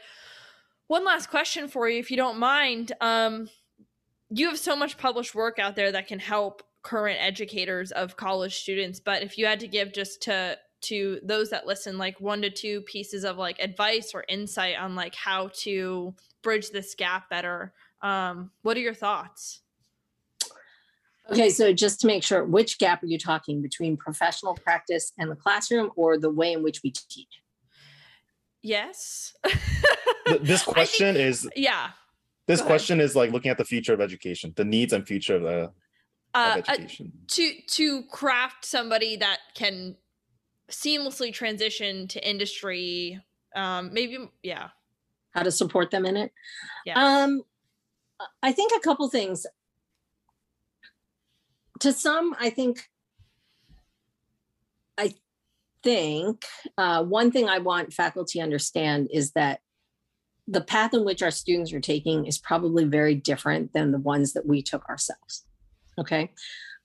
[0.86, 3.48] one last question for you if you don't mind um
[4.30, 8.56] you have so much published work out there that can help current educators of college
[8.60, 12.40] students but if you had to give just to to those that listen like one
[12.40, 17.28] to two pieces of like advice or insight on like how to bridge this gap
[17.28, 19.60] better um what are your thoughts?
[21.30, 25.30] Okay, so just to make sure, which gap are you talking between professional practice and
[25.30, 27.40] the classroom or the way in which we teach?
[28.62, 29.32] yes.
[29.44, 29.54] This
[30.26, 31.90] I think- question is yeah.
[32.46, 35.42] this question is like looking at the future of education the needs and future of,
[35.42, 35.70] the,
[36.34, 36.86] uh, of uh,
[37.28, 39.96] to to craft somebody that can
[40.70, 43.20] seamlessly transition to industry
[43.56, 44.68] um maybe yeah
[45.34, 46.32] How to support them in it?
[46.86, 47.42] yeah Um,
[48.42, 49.46] I think a couple things.
[51.80, 52.90] To some, I think,
[54.98, 55.14] I
[55.82, 56.44] think
[56.76, 59.60] uh, one thing I want faculty to understand is that
[60.46, 64.34] the path in which our students are taking is probably very different than the ones
[64.34, 65.46] that we took ourselves.
[66.00, 66.30] Okay.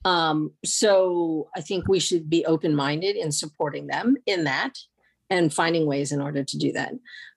[0.04, 4.78] Um, so I think we should be open minded in supporting them in that
[5.30, 6.94] and finding ways in order to do that.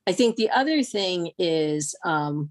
[0.06, 2.50] I think the other thing is um,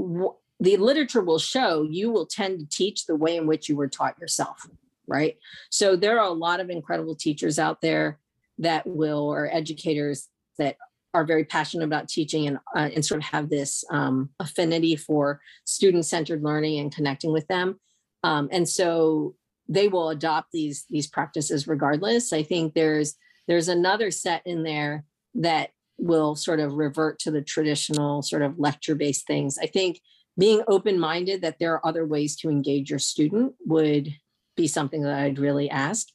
[0.00, 3.76] wh- the literature will show you will tend to teach the way in which you
[3.76, 4.66] were taught yourself,
[5.06, 5.36] right?
[5.70, 8.18] So there are a lot of incredible teachers out there
[8.58, 10.28] that will, or educators
[10.58, 10.76] that
[11.14, 15.40] are very passionate about teaching and, uh, and sort of have this um, affinity for
[15.64, 17.80] student centered learning and connecting with them.
[18.24, 19.36] Um, and so
[19.68, 22.32] they will adopt these these practices regardless.
[22.32, 23.14] I think there's
[23.46, 25.04] there's another set in there
[25.34, 29.56] that will sort of revert to the traditional sort of lecture based things.
[29.58, 30.00] I think
[30.38, 34.12] being open minded that there are other ways to engage your student would
[34.56, 36.08] be something that I'd really ask.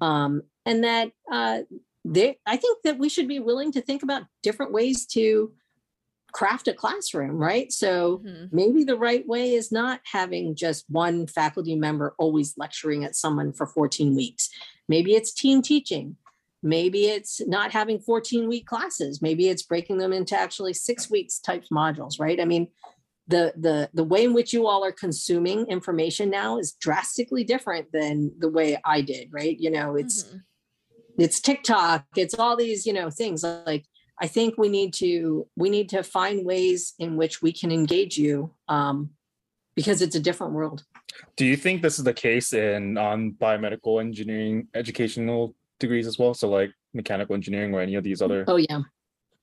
[0.00, 1.60] Um, and that uh,
[2.04, 5.52] they, I think that we should be willing to think about different ways to
[6.32, 7.72] craft a classroom, right?
[7.72, 8.52] So Mhm.
[8.52, 13.52] maybe the right way is not having just one faculty member always lecturing at someone
[13.52, 14.50] for 14 weeks.
[14.88, 16.16] Maybe it's team teaching.
[16.62, 19.22] Maybe it's not having 14 week classes.
[19.22, 22.40] Maybe it's breaking them into actually six weeks type modules, right?
[22.40, 22.68] I mean,
[23.28, 27.90] the the the way in which you all are consuming information now is drastically different
[27.92, 29.56] than the way I did, right?
[29.58, 30.42] You know, it's Mhm.
[31.18, 33.86] It's TikTok, it's all these, you know, things like
[34.20, 38.16] I think we need to we need to find ways in which we can engage
[38.16, 39.10] you um,
[39.74, 40.84] because it's a different world.
[41.36, 46.34] Do you think this is the case in on biomedical engineering educational degrees as well?
[46.34, 48.44] So like mechanical engineering or any of these other?
[48.46, 48.82] Oh yeah,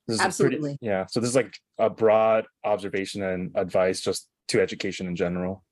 [0.07, 0.77] this is a absolutely.
[0.81, 1.05] yeah.
[1.07, 5.63] So this is like a broad observation and advice just to education in general.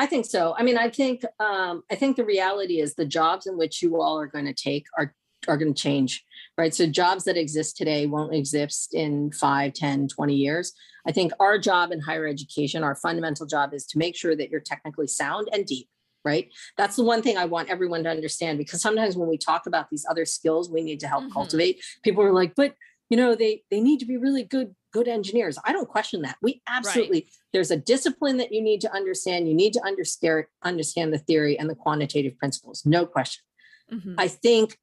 [0.00, 0.54] I think so.
[0.56, 4.00] I mean, I think um, I think the reality is the jobs in which you
[4.00, 5.14] all are going to take are
[5.46, 6.24] are going to change,
[6.56, 6.74] right?
[6.74, 10.72] So jobs that exist today won't exist in 5, 10, 20 years.
[11.06, 14.50] I think our job in higher education, our fundamental job is to make sure that
[14.50, 15.88] you're technically sound and deep,
[16.24, 16.50] right?
[16.76, 19.88] That's the one thing I want everyone to understand because sometimes when we talk about
[19.90, 21.32] these other skills we need to help Mhm.
[21.32, 22.74] cultivate, people are like, but
[23.10, 25.58] you know, they they need to be really good good engineers.
[25.64, 26.36] I don't question that.
[26.42, 29.48] We absolutely there's a discipline that you need to understand.
[29.48, 32.84] You need to understand understand the theory and the quantitative principles.
[32.84, 33.44] No question.
[33.90, 34.14] Mhm.
[34.18, 34.78] I think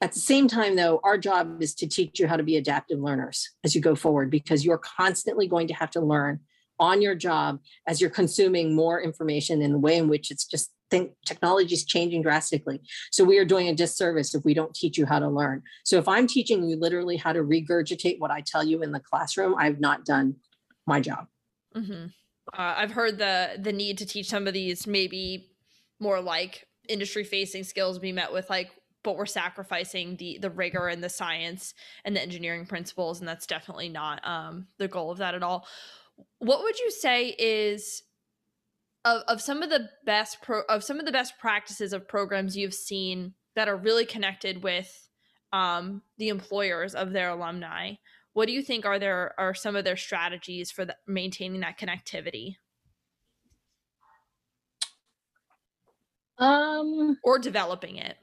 [0.00, 2.98] at the same time, though, our job is to teach you how to be adaptive
[2.98, 6.40] learners as you go forward because you're constantly going to have to learn
[6.78, 10.72] on your job as you're consuming more information in the way in which it's just
[10.90, 12.80] think technology is changing drastically.
[13.12, 15.62] So we are doing a disservice if we don't teach you how to learn.
[15.84, 19.00] So if I'm teaching you literally how to regurgitate what I tell you in the
[19.00, 20.36] classroom, I've not done
[20.86, 21.26] my job.
[21.74, 22.06] hmm
[22.52, 25.52] Uh, I've heard the the need to teach some of these maybe
[26.00, 28.70] more like industry facing skills be met with like,
[29.02, 31.74] but we're sacrificing the the rigor and the science
[32.04, 35.66] and the engineering principles, and that's definitely not um, the goal of that at all.
[36.38, 38.02] What would you say is
[39.04, 42.56] of, of some of the best pro of some of the best practices of programs
[42.56, 45.08] you've seen that are really connected with
[45.52, 47.94] um, the employers of their alumni?
[48.32, 51.78] What do you think are there are some of their strategies for the, maintaining that
[51.78, 52.56] connectivity
[56.40, 58.16] Um, or developing it?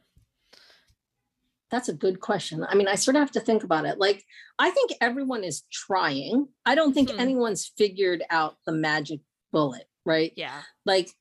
[1.70, 2.66] That's a good question.
[2.68, 4.00] I mean, I sort of have to think about it.
[4.00, 4.24] Like,
[4.58, 6.48] I think everyone is trying.
[6.66, 7.20] I don't think Mhm.
[7.20, 9.20] anyone's figured out the magic
[9.52, 10.32] bullet, right?
[10.38, 10.62] Yeah.
[10.86, 11.12] Like,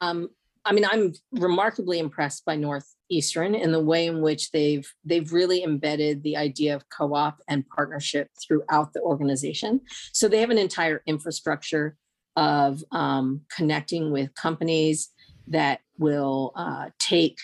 [0.00, 0.30] um,
[0.64, 5.64] I mean, I'm remarkably impressed by Northeastern in the way in which they've they've really
[5.64, 9.80] embedded the idea of co-op and partnership throughout the organization.
[10.12, 11.96] So they have an entire infrastructure
[12.36, 15.08] of um, connecting with companies
[15.48, 17.38] that will uh, take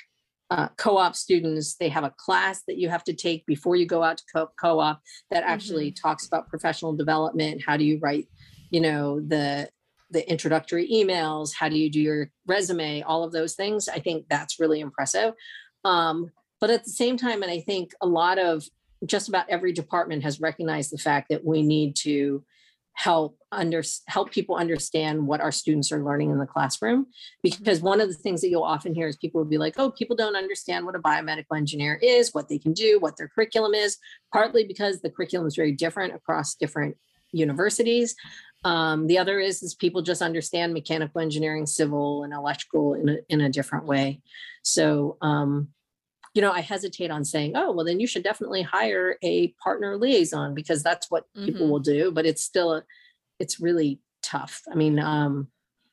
[0.50, 4.02] uh, co-op students they have a class that you have to take before you go
[4.02, 7.62] out to co- co-op that actually talks about professional development.
[7.66, 8.28] How do you write
[8.70, 9.68] you know the
[10.10, 11.52] the introductory emails?
[11.54, 13.02] How do you do your resume?
[13.02, 13.88] All of those things.
[13.88, 15.34] I think that's really impressive.
[15.84, 16.30] Um,
[16.60, 18.64] but at the same time and i think a lot of
[19.04, 22.42] just about every department has recognized the fact that we need to
[22.96, 27.06] help under help people understand what our students are learning in the classroom.
[27.42, 29.90] Because one of the things that you'll often hear is people will be like oh
[29.90, 33.74] people don't understand what a biomedical engineer is what they can do what their curriculum
[33.74, 33.98] is
[34.32, 36.96] partly because the curriculum is very different across different
[37.32, 38.16] universities.
[38.64, 43.16] Um, the other is is people just understand mechanical engineering civil and electrical in a,
[43.28, 44.22] in a different way.
[44.62, 45.68] So um,
[46.36, 49.96] you know i hesitate on saying oh well then you should definitely hire a partner
[49.96, 51.70] liaison because that's what people Mhm.
[51.70, 52.84] will do but it's still a
[53.38, 54.62] it's really tough.
[54.70, 55.48] I mean um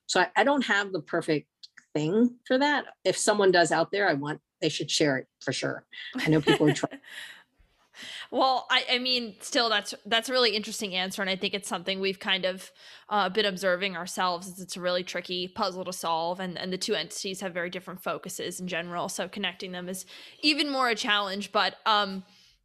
[0.08, 1.48] so I, I don't have the perfect
[1.96, 2.86] thing for that.
[3.06, 5.86] If someone does out there i want they should share it for sure.
[6.18, 7.00] I know people are trying
[8.32, 11.68] well, I, I mean, still, that's that's a really interesting answer, and I think it's
[11.68, 12.72] something we've kind of
[13.10, 14.48] uh, been observing ourselves.
[14.48, 17.70] Is it's a really tricky puzzle to solve, and and the two entities have very
[17.70, 19.10] different focuses in general.
[19.10, 20.06] So connecting them is
[20.42, 21.52] even more a challenge.
[21.52, 22.24] But um,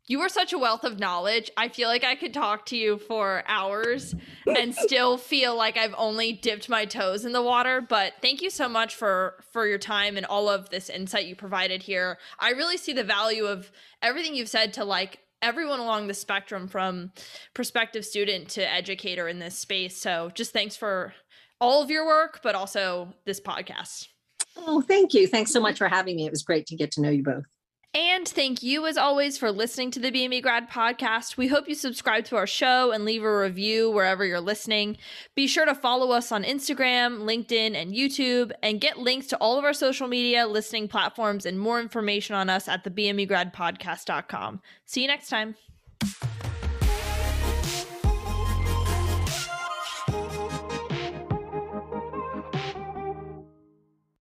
[0.09, 1.51] you are such a wealth of knowledge.
[1.57, 4.15] I feel like I could talk to you for hours
[4.47, 7.81] and still feel like I've only dipped my toes in the water.
[7.81, 11.37] But thank you so much for for your time and all of this insight you
[11.37, 12.19] provided here.
[12.39, 13.71] I really see the value of
[14.03, 17.13] everything you've said to like everyone along the spectrum from
[17.55, 19.97] prospective student to educator in this space.
[19.97, 21.15] So just thanks for
[21.61, 24.09] all of your work, but also this podcast.
[24.57, 27.01] oh thank you thanks so much for having me it was great to get to
[27.01, 27.45] know you both
[27.99, 31.37] And thank you, as always, for listening to the BME Grad podcast.
[31.37, 34.99] We hope you subscribe to our show and leave a review wherever you're listening.
[35.35, 39.59] Be sure to follow us on Instagram, LinkedIn, and YouTube, and get links to all
[39.59, 44.63] of our social media, listening platforms, and more information on us at the BMEGradPodcast.com.
[44.87, 45.57] See you next time.